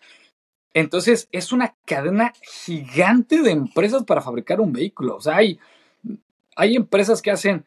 [0.73, 5.15] Entonces, es una cadena gigante de empresas para fabricar un vehículo.
[5.15, 5.59] O sea, hay
[6.57, 7.65] Hay empresas que hacen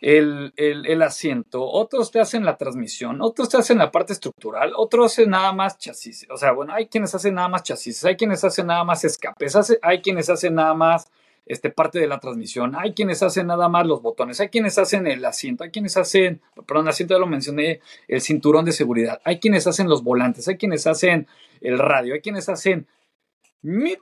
[0.00, 5.12] el, el, asiento, otros te hacen la transmisión, otros te hacen la parte estructural, otros
[5.12, 6.26] hacen nada más chasis.
[6.30, 9.56] O sea, bueno, hay quienes hacen nada más chasis, hay quienes hacen nada más escapes,
[9.82, 11.10] hay quienes hacen nada más
[11.46, 15.06] este, parte de la transmisión, hay quienes hacen nada más los botones, hay quienes hacen
[15.06, 19.38] el asiento, hay quienes hacen, perdón, asiento ya lo mencioné, el cinturón de seguridad, hay
[19.38, 21.26] quienes hacen los volantes, hay quienes hacen
[21.60, 22.86] el radio, hay quienes hacen,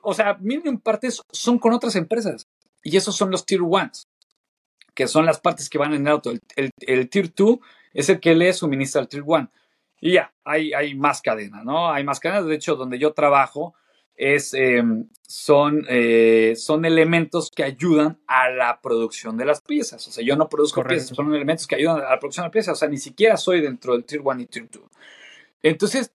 [0.02, 2.48] o sea, mil partes son con otras empresas
[2.82, 4.08] y esos son los tier ones
[4.94, 6.30] que son las partes que van en el auto.
[6.56, 7.58] El, el, Tier 2
[7.92, 9.50] es el que le suministra al Tier 1.
[10.00, 11.90] Y ya, hay, hay más cadenas, ¿no?
[11.90, 12.46] Hay más cadenas.
[12.46, 13.74] De hecho, donde yo trabajo
[14.16, 20.06] es, em, son, eh, son elementos que ayudan a la producción de las piezas.
[20.06, 22.52] O sea, yo no produzco piezas, son elementos que ayudan a la producción de las
[22.52, 22.72] piezas.
[22.74, 24.82] O sea, ni siquiera soy dentro del Tier 1 y Tier 2.
[25.62, 26.12] Entonces,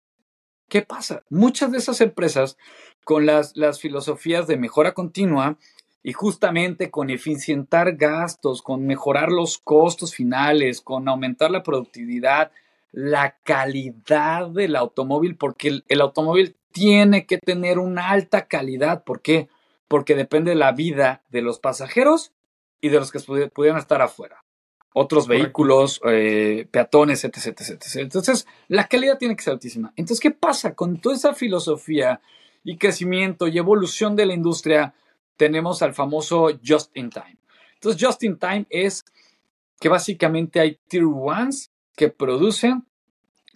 [0.67, 1.23] ¿qué pasa?
[1.29, 2.57] Muchas de esas empresas,
[3.03, 5.57] con las, las filosofías de mejora continua,
[6.07, 12.51] y justamente con eficientar gastos, con mejorar los costos finales, con aumentar la productividad,
[12.93, 19.03] la calidad del automóvil, porque el, automóvil tiene que tener una alta calidad.
[19.03, 19.49] ¿Por qué?
[19.87, 22.31] Porque depende de la vida de los pasajeros
[22.81, 24.43] y de los que pudieran estar afuera.
[24.93, 27.95] Otros vehículos, eh, peatones, etc, etc, etc.
[27.97, 29.93] Entonces, la calidad tiene que ser altísima.
[29.95, 32.19] Entonces, ¿qué pasa con toda esa filosofía
[32.63, 34.93] y crecimiento y evolución de la industria?
[35.37, 37.37] tenemos al famoso Just in Time.
[37.75, 39.05] Entonces, Just in Time es
[39.79, 42.85] que básicamente hay tier ones que producen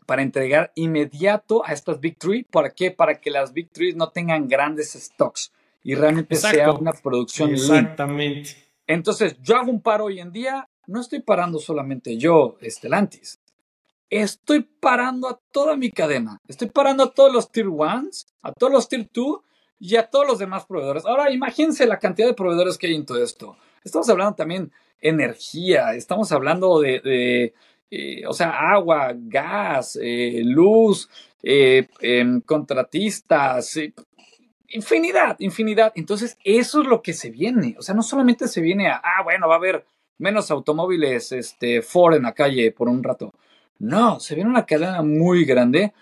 [0.06, 2.44] para entregar inmediato a estas Big Three.
[2.44, 2.92] ¿Para qué?
[2.92, 5.52] Para que las Big Three no tengan grandes stocks
[5.84, 8.56] y realmente sea una producción Exactamente.
[8.88, 13.40] Entonces, yo hago un paro hoy en día, no estoy parando solamente yo, Estelantis.
[14.10, 16.38] Estoy parando a toda mi cadena.
[16.48, 19.44] Estoy parando a todos los tier ones, a todos los tier two
[19.80, 21.06] y a todos los demás proveedores.
[21.06, 23.56] Ahora, imagínense la cantidad de proveedores que hay en todo esto.
[23.84, 27.54] Estamos hablando también energía, estamos hablando de,
[27.92, 31.10] eh, o sea, agua, gas, eh, luz,
[31.44, 33.78] eh, em, contratistas,
[34.70, 35.92] infinidad, infinidad.
[35.96, 37.76] Entonces, eso es lo que se viene.
[37.78, 39.86] O sea, no solamente se viene a, ah, bueno, va a haber
[40.18, 43.34] menos automóviles este, Ford en la calle por un rato.
[43.80, 45.94] No, se viene una cadena muy grande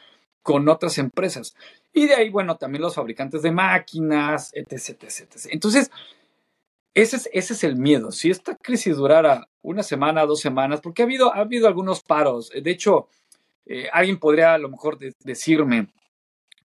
[0.44, 1.56] con otras empresas.
[1.92, 5.90] Y de ahí, bueno, también los fabricantes de máquinas, etc, etc, Entonces,
[6.94, 8.12] ese es, ese es el miedo.
[8.12, 12.50] Si esta crisis durara una semana, dos semanas, porque ha habido, ha habido algunos paros.
[12.50, 13.08] De hecho,
[13.66, 15.88] eh, alguien podría a lo mejor decirme,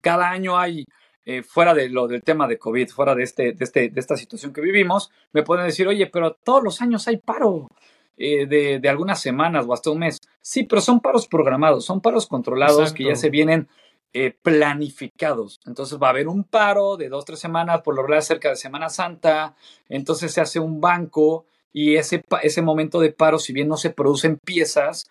[0.01, 0.85] cada año hay,
[1.25, 4.15] eh, fuera de lo del tema de COVID, fuera de, este, de, este, de esta
[4.15, 7.69] situación que vivimos, me pueden decir, oye, pero todos los años hay paro.
[8.15, 10.21] Eh, de, de, algunas semanas o hasta un mes.
[10.39, 13.67] Sí, pero son paros programados, son paros controlados que ya se vienen
[14.13, 15.59] eh, planificados.
[15.65, 18.55] Entonces va a haber un paro de dos, tres semanas, por lo general cerca de
[18.55, 19.55] Semana Santa,
[19.89, 23.89] entonces se hace un banco y ese, ese momento de paro, si bien no se
[23.89, 25.09] producen piezas,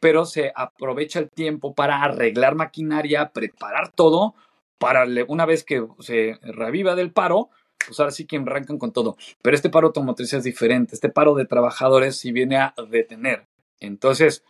[0.00, 4.34] pero se aprovecha el tiempo para arreglar maquinaria, preparar todo,
[4.78, 7.50] para una vez que se reviva del paro,
[7.86, 9.16] pues ahora sí que arrancan con todo.
[9.40, 13.46] Pero este paro automotriz es diferente, este paro de trabajadores sí viene a detener.
[13.80, 14.44] Entonces,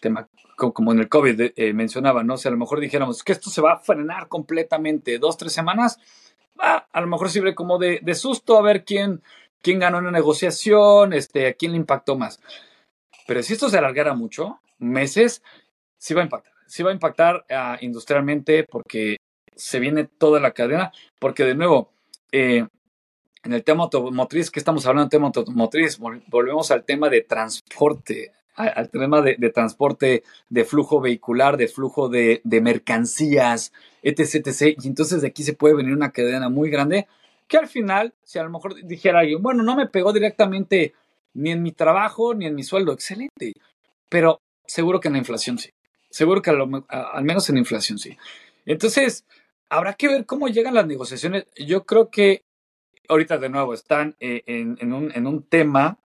[0.00, 2.36] tema como en el COVID eh, mencionaba, ¿no?
[2.36, 5.98] Si a lo mejor dijéramos que esto se va a frenar completamente dos, tres semanas,
[6.58, 9.22] a lo mejor sirve como de, susto a ver quién,
[9.62, 12.40] quién ganó una negociación, este, a quién le impactó más.
[13.26, 15.42] Pero si esto se alargara mucho, meses,
[15.96, 16.52] sí va a impactar.
[16.66, 19.18] Sí va a impactar ah, industrialmente porque
[19.54, 21.92] se viene toda la cadena, porque de nuevo,
[22.32, 22.66] eh,
[23.44, 28.32] en el tema automotriz, que estamos hablando del tema automotriz, volvemos al tema de transporte
[28.58, 34.78] al tema de, transporte, de flujo vehicular, de flujo de, mercancías, etc, etc.
[34.82, 37.06] Y entonces de aquí se puede venir una cadena muy grande
[37.46, 40.94] que al final, si a lo mejor dijera alguien, bueno, no me pegó directamente
[41.34, 43.54] ni en mi trabajo ni en mi sueldo, excelente,
[44.08, 45.70] pero seguro que en la inflación sí.
[46.10, 48.16] Seguro que al menos en la inflación sí.
[48.66, 49.24] Entonces,
[49.68, 51.46] habrá que ver cómo llegan las negociaciones.
[51.56, 52.42] Yo creo que
[53.08, 55.98] ahorita de nuevo están eh, en, un, en un tema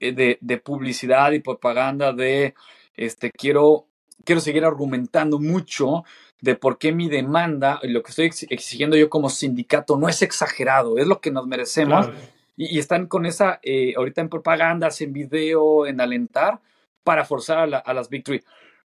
[0.00, 2.54] eh, de, publicidad y propaganda de,
[2.96, 3.86] este, quiero,
[4.24, 6.04] quiero seguir argumentando mucho
[6.40, 10.20] de por qué mi demanda y lo que estoy exigiendo yo como sindicato no es
[10.22, 12.10] exagerado, es lo que nos merecemos.
[12.56, 16.60] Y, están con esa, eh, ahorita en propagandas, en video, en alentar,
[17.02, 18.24] para forzar a, las Big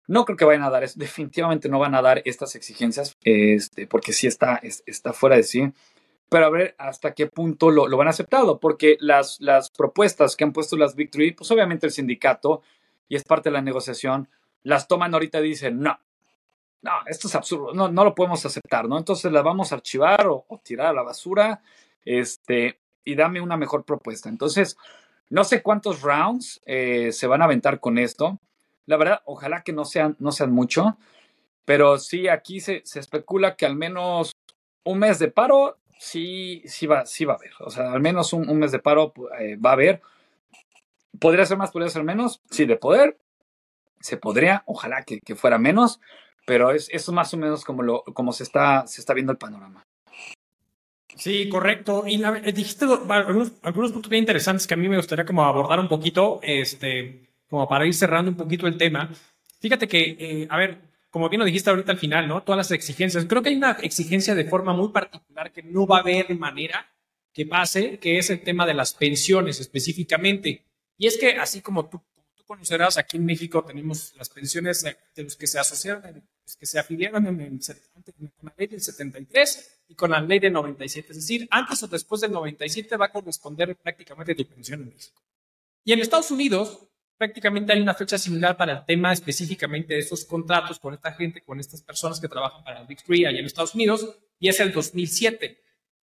[0.06, 4.12] No creo que vayan a dar, definitivamente no van a dar estas exigencias, este, porque
[4.12, 5.72] sí está, está fuera de sí
[6.30, 10.44] pero a ver hasta qué punto lo, lo van aceptado, porque las, las propuestas que
[10.44, 12.62] han puesto las Victory, pues obviamente el sindicato,
[13.08, 14.28] y es parte de la negociación,
[14.62, 15.98] las toman ahorita y dicen, no,
[16.82, 18.96] no, esto es absurdo, no, no lo podemos aceptar, ¿no?
[18.96, 21.62] Entonces las vamos a archivar o, tirar a la basura,
[22.04, 24.28] este, y dame una mejor propuesta.
[24.28, 24.76] Entonces,
[25.30, 28.40] No sé cuántos rounds eh, se van a aventar con esto.
[28.86, 30.96] La verdad, ojalá que no sean, no sean mucho,
[31.64, 34.32] pero sí, aquí se, se especula que al menos
[34.84, 37.52] un mes de paro sí, sí, va, sí va a haber.
[37.60, 40.00] O sea, al menos un, mes de paro eh, va a haber.
[41.18, 42.40] ¿Podría ser más, podría ser menos?
[42.50, 43.18] Sí, de poder.
[44.00, 46.00] Se podría, ojalá que, que fuera menos,
[46.46, 49.38] pero es, es, más o menos como, lo, como se, está, se está viendo el
[49.38, 49.84] panorama.
[51.16, 52.04] Sí, correcto.
[52.06, 55.78] Y eh, dijiste algunos, algunos, puntos bien interesantes que a mí me gustaría como abordar
[55.80, 59.10] un poquito, este, como para ir cerrando un poquito el tema.
[59.60, 62.42] Fíjate que, eh, a ver, como bien lo dijiste ahorita al final, ¿no?
[62.42, 63.24] Todas las exigencias.
[63.26, 66.86] Creo que hay una exigencia de forma muy particular que no va a haber manera
[67.32, 70.64] que pase, que es el tema de las pensiones específicamente.
[70.96, 72.00] Y es que así como tú,
[72.36, 76.66] tú conocerás, aquí en México tenemos las pensiones de los que se asociaron, los que
[76.66, 77.60] se afiliaron en el,
[78.36, 81.08] con la ley del 73 y con la ley del 97.
[81.10, 85.22] Es decir, antes o después del 97 va a corresponder prácticamente tu pensión en México.
[85.84, 86.89] Y en Estados Unidos,
[87.20, 91.42] prácticamente hay una fecha similar para el tema específicamente de estos contratos con esta gente,
[91.42, 94.58] con estas personas que trabajan para el Big Three allá en Estados Unidos, y es
[94.58, 95.60] el 2007.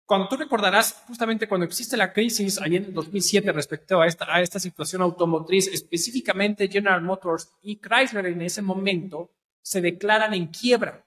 [0.06, 4.34] Cuando tú recordarás, justamente cuando existe la crisis allá en el 2007 respecto a esta,
[4.34, 10.46] a esta situación automotriz, específicamente General Motors y Chrysler en ese momento se declaran en
[10.46, 11.04] quiebra.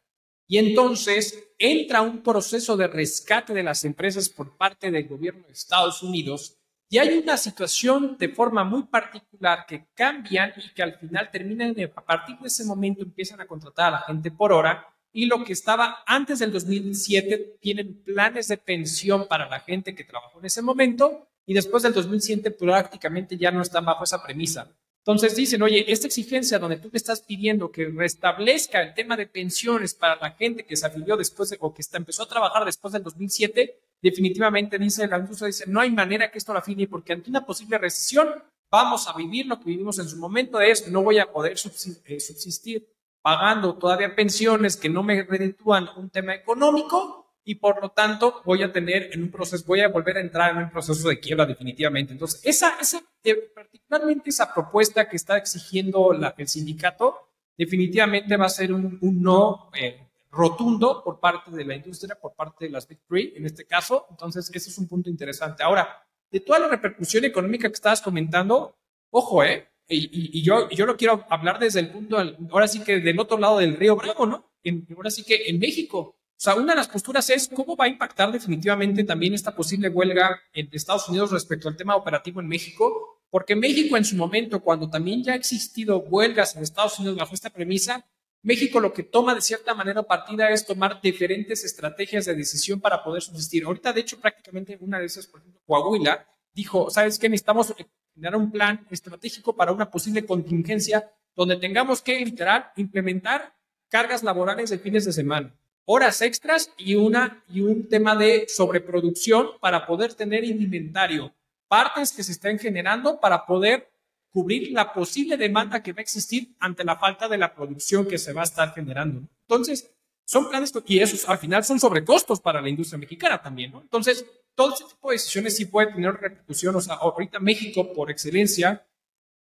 [0.48, 5.54] Y entonces entra un proceso de rescate de las empresas por parte del gobierno de
[5.54, 6.57] Estados Unidos
[6.90, 11.76] y hay una situación de forma muy particular que cambian y que al final terminan,
[11.96, 15.44] a partir de ese momento empiezan a contratar a la gente por hora y lo
[15.44, 20.46] que estaba antes del 2007 tienen planes de pensión para la gente que trabajó en
[20.46, 24.72] ese momento y después del 2007 prácticamente ya no están bajo esa premisa.
[25.00, 29.26] Entonces dicen, oye, esta exigencia donde tú me estás pidiendo que restablezca el tema de
[29.26, 32.66] pensiones para la gente que se afilió después de, o que está, empezó a trabajar
[32.66, 36.88] después del 2007, definitivamente dice la industria, dice, no hay manera que esto lo afine
[36.88, 38.28] porque ante una posible recesión
[38.70, 42.20] vamos a vivir lo que vivimos en su momento, es no voy a poder eh,
[42.20, 42.88] subsistir
[43.22, 48.62] pagando todavía pensiones que no me reditúan un tema económico y por lo tanto voy
[48.64, 51.46] a tener en un proceso, voy a volver a entrar en un proceso de quiebra
[51.46, 52.12] definitivamente.
[52.14, 58.46] Entonces, esa, esa eh, particularmente esa propuesta que está exigiendo la, el sindicato, definitivamente va
[58.46, 62.72] a ser un, un no eh, rotundo por parte de la industria, por parte de
[62.72, 64.08] las Big Three en este caso.
[64.10, 65.64] Entonces, ese es un punto interesante.
[65.64, 68.78] Ahora, de toda la repercusión económica que estabas comentando,
[69.10, 69.70] ojo, ¿eh?
[69.90, 72.18] Y, y, yo, yo lo quiero hablar desde el punto,
[72.52, 74.52] ahora sí que del otro lado del río Bravo, ¿no?
[74.64, 76.00] En, ahora sí que en México.
[76.00, 79.90] O sea, una de las posturas es cómo va a impactar definitivamente también esta posible
[79.90, 84.62] huelga en Estados Unidos respecto al tema operativo en México, porque México en su momento,
[84.62, 88.06] cuando también ya ha existido huelgas en Estados Unidos bajo esta premisa,
[88.48, 93.04] México lo que toma de cierta manera partida es tomar diferentes estrategias de decisión para
[93.04, 93.66] poder subsistir.
[93.66, 97.28] Ahorita, de hecho, prácticamente una de esas, por ejemplo, Coahuila dijo, ¿sabes qué?
[97.28, 97.76] Necesitamos
[98.16, 103.54] generar un plan estratégico para una posible contingencia donde tengamos que literal implementar
[103.90, 109.60] cargas laborales de fines de semana, horas extras y, una, y un tema de sobreproducción
[109.60, 111.36] para poder tener inventario,
[111.68, 113.92] partes que se estén generando para poder
[114.32, 118.18] cubrir la posible demanda que va a existir ante la falta de la producción que
[118.18, 119.28] se va a estar generando.
[119.42, 119.92] Entonces,
[120.26, 123.82] son planes y esos al final son sobrecostos para la industria mexicana también, ¿no?
[123.82, 126.76] Entonces, todo ese tipo de decisiones sí puede tener repercusión.
[126.76, 128.86] O sea, ahorita México, por excelencia,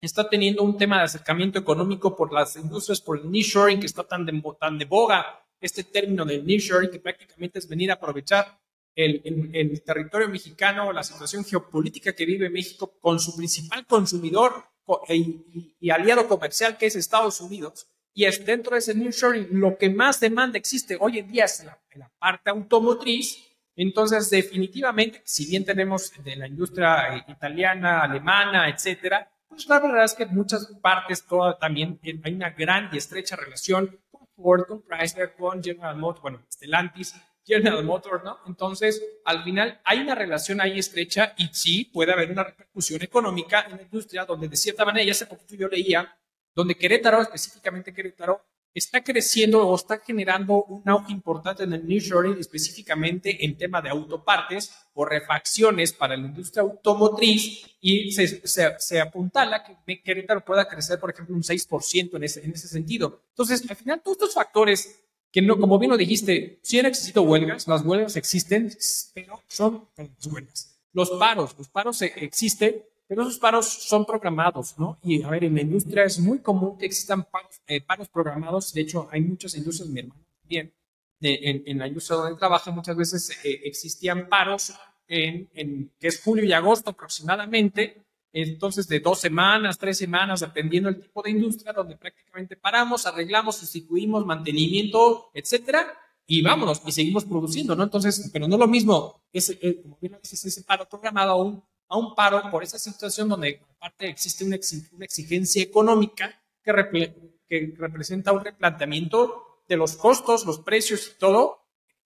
[0.00, 4.04] está teniendo un tema de acercamiento económico por las industrias, por el nearshoring, que está
[4.04, 8.58] tan de, tan de boga, este término del nearshoring, que prácticamente es venir a aprovechar
[8.96, 14.64] el, el, territorio mexicano, la situación geopolítica que vive México con su principal consumidor
[15.08, 17.88] y, aliado comercial que es Estados Unidos.
[18.14, 21.62] Y es dentro de ese nearshoring lo que más demanda existe hoy en día es
[21.64, 23.38] la, la parte automotriz.
[23.74, 30.04] Entonces, definitivamente, si bien tenemos de la industria eh, italiana, alemana, etcétera, pues la verdad
[30.04, 34.66] es que en muchas partes toda, también hay una gran y estrecha relación con Ford,
[34.66, 37.14] con Chrysler, con General Motors, bueno, Stellantis,
[37.46, 38.38] General Motors, ¿no?
[38.46, 43.66] Entonces, al final hay una relación ahí estrecha y sí puede haber una repercusión económica
[43.70, 46.18] en la industria donde de cierta manera, ya hace poquito yo leía,
[46.54, 48.44] donde Querétaro, específicamente Querétaro,
[48.74, 53.88] está creciendo o está generando un auge importante en el nearshoring, específicamente en tema de
[53.88, 61.00] autopartes o refacciones para la industria automotriz y se, se, apuntala que Querétaro pueda crecer,
[61.00, 63.22] por ejemplo, un 6% en ese, en ese sentido.
[63.30, 65.06] Entonces, al final, todos estos factores
[65.36, 68.74] que no, como bien lo dijiste, sí han existido huelgas, las huelgas existen,
[69.12, 69.86] pero son
[70.32, 70.80] huelgas.
[70.94, 74.98] Los paros, los paros existen, pero esos paros son programados, ¿no?
[75.02, 78.80] Y a ver, en la industria es muy común que existan paros, eh, programados, de
[78.80, 80.72] hecho hay muchas industrias, mi hermano también,
[81.20, 84.72] en, en, la industria donde trabaja muchas veces eh, existían paros
[85.06, 88.05] en, en, que es julio y agosto aproximadamente,
[88.42, 93.56] entonces de dos semanas, tres semanas, dependiendo del tipo de industria, donde prácticamente paramos, arreglamos,
[93.56, 95.86] sustituimos, mantenimiento, etcétera,
[96.26, 97.84] y vámonos, y seguimos produciendo, ¿no?
[97.84, 101.64] Entonces, pero no lo mismo, ese, eh, como bien dices, ese paro programado a un,
[101.88, 107.14] a un paro por esa situación donde aparte existe una, exigencia económica que,
[107.48, 111.62] que representa un replanteamiento de los costos, los precios y todo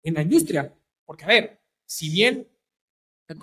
[0.04, 0.74] en la industria.
[1.06, 2.50] Porque, a ver, si bien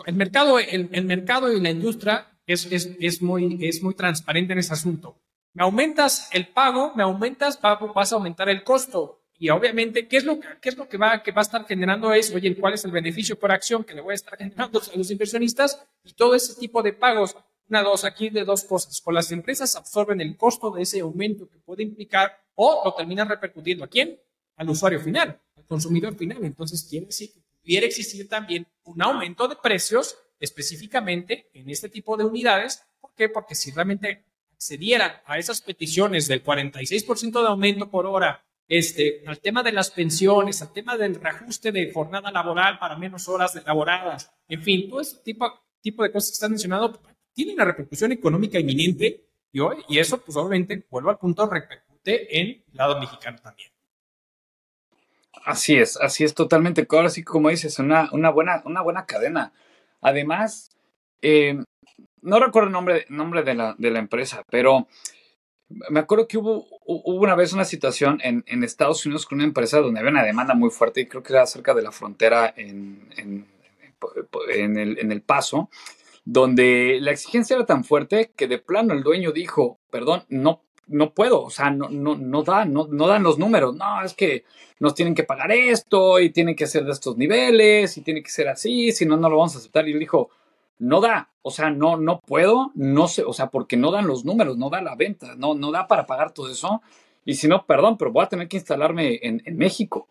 [0.06, 4.52] el mercado, el, el mercado y la industria es, es, es, muy, es muy transparente
[4.52, 5.20] en ese asunto.
[5.52, 9.20] Me aumentas el pago, me aumentas, vas a aumentar el costo.
[9.38, 12.12] Y obviamente, ¿qué es lo, qué es lo que, va, que va a estar generando
[12.12, 14.96] es, oye, cuál es el beneficio por acción que le voy a estar generando a
[14.96, 15.84] los inversionistas?
[16.02, 17.36] Y todo ese tipo de pagos.
[17.68, 19.00] Una, dos, aquí de dos cosas.
[19.04, 23.28] O las empresas absorben el costo de ese aumento que puede implicar o lo terminan
[23.28, 24.20] repercutiendo a quién?
[24.56, 26.44] Al usuario final, al consumidor final.
[26.44, 32.16] Entonces, quiere decir que pudiera existir también un aumento de precios específicamente en este tipo
[32.16, 32.86] de unidades.
[33.00, 33.28] ¿Por qué?
[33.28, 39.40] Porque si realmente accedieran a esas peticiones del 46% de aumento por hora, este, al
[39.40, 44.32] tema de las pensiones, al tema del reajuste de jornada laboral para menos horas laboradas,
[44.48, 47.00] en fin, todo ese tipo, tipo de cosas que están mencionando
[47.34, 52.46] tienen una repercusión económica inminente y, y eso, pues obviamente, vuelvo al punto, repercute en
[52.48, 53.70] el lado mexicano también.
[55.44, 56.86] Así es, así es totalmente.
[56.90, 59.52] Ahora sí, como dices, una, una, buena, una buena cadena.
[60.04, 60.70] Además,
[61.22, 61.56] eh,
[62.20, 64.86] no recuerdo el nombre, nombre de, la, de la empresa, pero
[65.68, 69.46] me acuerdo que hubo, hubo una vez una situación en, en, Estados Unidos con una
[69.46, 72.52] empresa donde había una demanda muy fuerte y creo que era cerca de la frontera
[72.54, 73.46] en, en,
[74.54, 75.70] en, el, en el paso,
[76.26, 81.12] donde la exigencia era tan fuerte que de plano el dueño dijo, perdón, no no
[81.12, 84.44] puedo, o sea, no, no, no da, no, no dan los números, no, es que
[84.80, 88.30] nos tienen que pagar esto y tiene que ser de estos niveles y tiene que
[88.30, 89.88] ser así, si no, no lo vamos a aceptar.
[89.88, 90.30] Y él dijo,
[90.78, 94.24] no da, o sea, no, no puedo, no sé, o sea, porque no dan los
[94.24, 96.82] números, no da la venta, no, no da para pagar todo eso.
[97.24, 100.08] Y si no, perdón, pero voy a tener que instalarme en, México.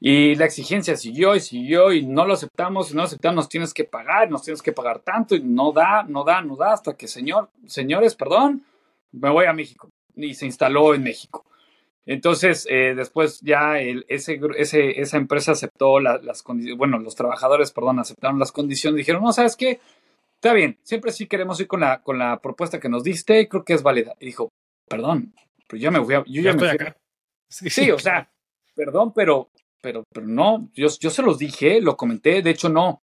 [0.00, 3.48] Y la exigencia siguió y siguió y no lo aceptamos, y no lo aceptamos, nos
[3.48, 6.72] tienes que pagar, nos tienes que pagar tanto y no da, no da, no da,
[6.72, 8.64] hasta que, señor, señores, perdón,
[9.12, 9.91] me voy a México.
[10.16, 11.44] Y se instaló en México.
[12.04, 17.70] Entonces, eh, después ya el, ese, ese, esa empresa aceptó las condiciones, bueno, los trabajadores,
[17.70, 19.80] perdón, aceptaron las condiciones, dijeron, no, ¿sabes qué?
[20.34, 23.46] Está bien, siempre sí queremos ir con la, con la propuesta que nos diste y
[23.46, 24.14] creo que es válida.
[24.18, 24.48] Y dijo,
[24.88, 25.32] perdón,
[25.68, 26.24] pero yo me voy a...
[26.26, 26.78] Yo ya, me fui
[27.48, 28.28] Sí, sí, o sea,
[28.74, 29.50] perdón, pero,
[29.80, 33.02] pero, pero no, yo, yo se los dije, lo comenté, de hecho no,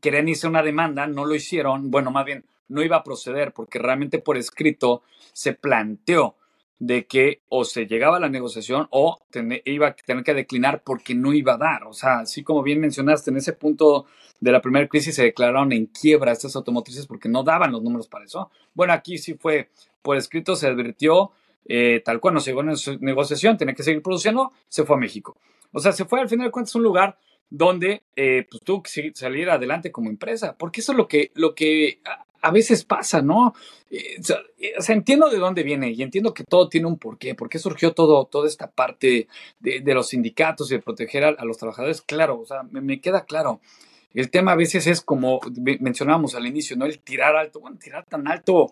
[0.00, 3.78] querían irse una demanda, no lo hicieron, bueno, más bien no iba a proceder porque
[3.78, 5.02] realmente por escrito
[5.32, 6.36] se planteó
[6.78, 9.18] de que o se llegaba a la negociación o
[9.64, 11.84] iba a tener que declinar porque no iba a dar.
[11.84, 14.06] O sea, así como bien mencionaste, en ese punto
[14.40, 18.06] de la primera crisis se declararon en quiebra estas automotrices porque no daban los números
[18.06, 18.50] para eso.
[18.74, 19.70] Bueno, aquí sí fue
[20.02, 21.32] por escrito, se advirtió,
[21.66, 25.00] eh, tal cual no se llegó a negociación, tenía que seguir produciendo, se fue a
[25.00, 25.36] México.
[25.72, 27.18] O sea, se fue al final de cuentas a un lugar
[27.50, 32.00] donde eh, pues, salir adelante como empresa, porque eso es lo que, lo que
[32.40, 33.54] a veces pasa, ¿no?
[33.90, 34.20] Eh,
[34.58, 37.48] eh, o sea, entiendo de dónde viene y entiendo que todo tiene un porqué, por
[37.48, 39.28] qué surgió todo, toda esta parte
[39.60, 43.60] de, los sindicatos y de proteger a, los trabajadores, claro, o sea, me, queda claro.
[44.14, 45.40] El tema a veces es como
[45.80, 46.86] mencionábamos al inicio, ¿no?
[46.86, 48.70] El tirar alto, bueno, tirar tan alto,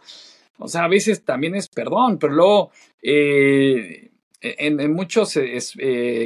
[0.59, 2.71] o sea, a veces también es perdón, pero luego
[3.03, 4.11] eh,
[4.41, 5.39] en, muchas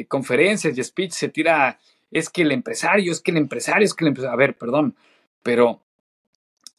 [0.08, 1.78] conferencias y speech se tira,
[2.10, 4.96] es que el empresario, es que el empresario, es que el empresario, a ver, perdón,
[5.42, 5.80] pero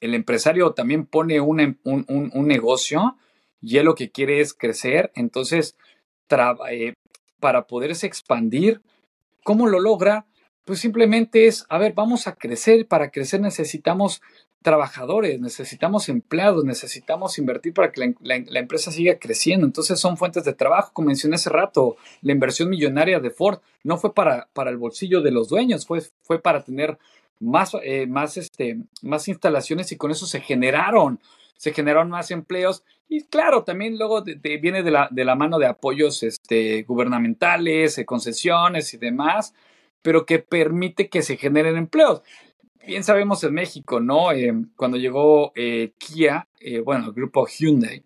[0.02, 3.16] el empresario también pone un, un, negocio
[3.62, 5.78] y él lo que quiere es crecer, entonces
[6.70, 6.94] eh,
[7.40, 8.82] para poderse expandir,
[9.44, 10.26] ¿cómo lo logra?
[10.66, 14.22] Pues simplemente es, a ver, vamos a crecer, para crecer necesitamos
[14.64, 19.66] trabajadores, necesitamos empleados, necesitamos invertir para que la, empresa siga creciendo.
[19.66, 23.98] Entonces son fuentes de trabajo, como mencioné hace rato, la inversión millonaria de Ford no
[23.98, 26.98] fue para, el bolsillo de los dueños, fue para tener
[27.42, 31.20] más, eh, más, este, más instalaciones y con eso se generaron,
[31.58, 32.84] se generaron más empleos.
[33.10, 38.06] Y claro, también luego viene de la, de la mano de apoyos este, gubernamentales, eh,
[38.06, 39.54] concesiones y demás,
[40.02, 42.22] pero que permite que se generen empleos.
[42.86, 44.32] Bien sabemos en México, ¿no?
[44.32, 46.48] Eh, cuando llegó Kia,
[46.84, 48.04] bueno, el grupo Hyundai,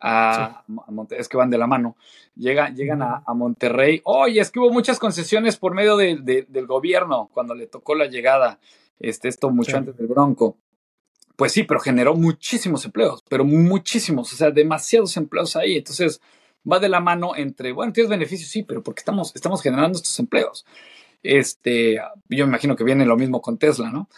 [0.00, 0.64] a,
[1.10, 1.96] es que van de la mano,
[2.36, 4.00] llegan, llegan a, Monterrey.
[4.04, 8.58] Oye, es que hubo muchas concesiones por medio del gobierno cuando le tocó la llegada,
[8.98, 10.56] este, esto mucho antes del Bronco.
[11.36, 15.76] Pues sí, pero generó muchísimos empleos, pero muchísimos, o sea, demasiados empleos ahí.
[15.76, 16.20] Entonces,
[16.70, 20.18] va de la mano entre, bueno, tienes beneficios, sí, pero porque estamos, estamos generando estos
[20.18, 20.66] empleos.
[21.22, 24.08] Este, yo me imagino que viene lo mismo con Tesla, ¿no?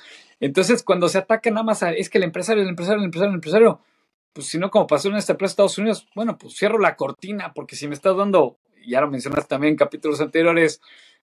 [0.41, 3.31] Entonces, cuando se ataca nada más a, es que el empresario, el empresario, el empresario,
[3.31, 3.81] el empresario,
[4.33, 6.97] pues si no, como pasó en esta empresa de Estados Unidos, bueno, pues cierro la
[6.97, 10.81] cortina, porque si me estás dando, ya lo mencionaste también en capítulos anteriores,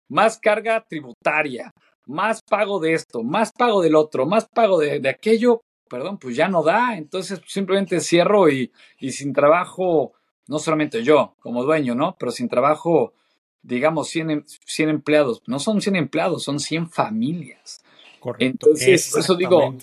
[0.08, 1.72] más carga tributaria,
[2.06, 6.36] más pago de esto, más pago del otro, más pago de, de aquello, perdón, pues
[6.36, 6.96] ya no da.
[6.96, 10.12] Entonces simplemente cierro y, y, sin trabajo,
[10.48, 12.16] no solamente yo como dueño, ¿no?
[12.18, 13.14] Pero sin trabajo,
[13.62, 15.42] digamos, 100, 100 em, empleados.
[15.46, 17.84] No son 100 empleados, son 100 familias.
[18.20, 18.68] Correcto.
[18.68, 19.74] Entonces, por eso digo,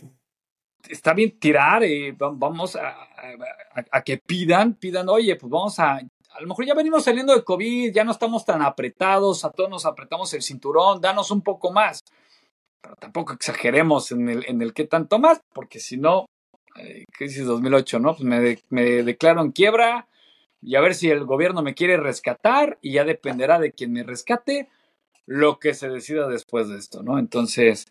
[0.88, 3.09] está bien tirar, eh, vamos a,
[3.91, 7.43] a, que pidan, pidan, oye, pues vamos a, a lo mejor ya venimos saliendo de
[7.43, 11.72] COVID, ya no estamos tan apretados, a todos nos apretamos el cinturón, danos un poco
[11.72, 12.03] más
[12.82, 16.26] pero tampoco exageremos en el, en el qué tanto más, porque si no,
[16.78, 18.15] eh, crisis 2008, ¿no?
[18.15, 20.07] Pues me, me declaro en quiebra
[20.61, 24.03] y a ver si el gobierno me quiere rescatar y ya dependerá de quien me
[24.03, 24.70] rescate
[25.26, 27.20] lo que se decida después de esto, ¿no?
[27.20, 27.88] Entonces,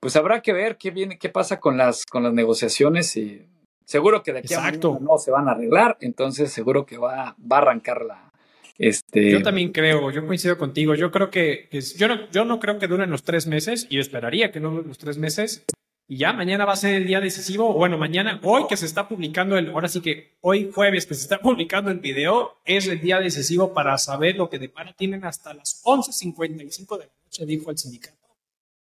[0.00, 3.46] pues habrá que ver qué viene, qué pasa con las, con las negociaciones y
[3.84, 7.56] seguro que de aquí a no se van a arreglar, entonces seguro que va, va
[7.56, 8.32] a arrancar la,
[8.78, 9.30] este...
[9.30, 10.94] Yo también creo, yo coincido contigo.
[10.94, 14.00] Yo creo que, yo, no, yo no creo que duren los tres meses y yo
[14.00, 15.64] esperaría que no duren los tres meses.
[16.08, 17.72] Y ya mañana va a ser el día decisivo.
[17.74, 21.22] Bueno, mañana, hoy que se está publicando el, ahora sí que hoy jueves que se
[21.22, 24.92] está publicando el video, es el día decisivo para saber lo que depara.
[24.94, 28.18] Tienen hasta las 11.55 de la noche, dijo el sindicato,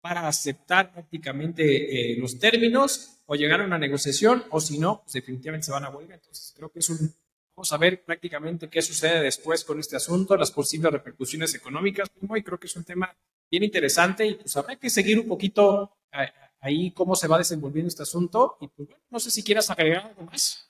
[0.01, 5.13] para aceptar prácticamente eh, los términos o llegar a una negociación, o si no, pues
[5.13, 6.15] definitivamente se van a huelga.
[6.15, 7.13] Entonces creo que es un
[7.55, 12.43] Vamos a ver prácticamente qué sucede después con este asunto, las posibles repercusiones económicas, y
[12.43, 13.15] creo que es un tema
[13.49, 15.95] bien interesante y pues habrá que seguir un poquito
[16.59, 20.23] ahí cómo se va desenvolviendo este asunto y pues no sé si quieras agregar algo
[20.23, 20.69] más.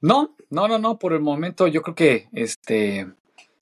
[0.00, 3.12] No, no, no, no, por el momento yo creo que este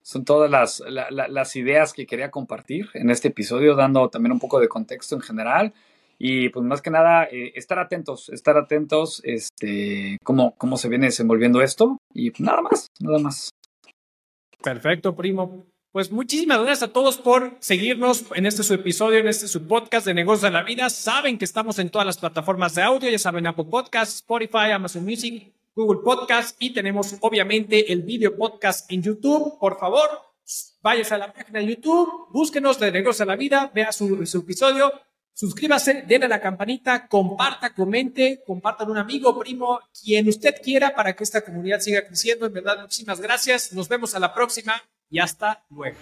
[0.03, 4.61] son todas las, las ideas que quería compartir en este episodio, dando también un poco
[4.61, 5.73] de contexto en general.
[6.23, 11.07] Y pues más que nada, eh, estar atentos, estar atentos, este, cómo, cómo se viene
[11.07, 11.97] desenvolviendo esto.
[12.13, 13.49] Y pues, nada más, nada más.
[14.63, 15.65] Perfecto, primo.
[15.93, 20.05] Pues muchísimas gracias a todos por seguirnos en este su episodio, en este su podcast
[20.07, 20.91] de negocios de la vida.
[20.91, 25.07] Saben que estamos en todas las plataformas de audio, ya saben, Apple Podcasts, Spotify, Amazon
[25.07, 29.59] Music, Google Podcasts y tenemos obviamente el video podcast en YouTube.
[29.59, 30.07] Por favor,
[30.83, 34.41] váyase a la página de YouTube, búsquenos de negocios de la vida, vea su, su
[34.41, 34.93] episodio
[35.33, 41.15] Suscríbase, denle a la campanita, comparta, comente, compartan un amigo, primo, quien usted quiera para
[41.15, 42.47] que esta comunidad siga creciendo.
[42.47, 43.73] En verdad, muchísimas gracias.
[43.73, 45.97] Nos vemos a la próxima y hasta luego.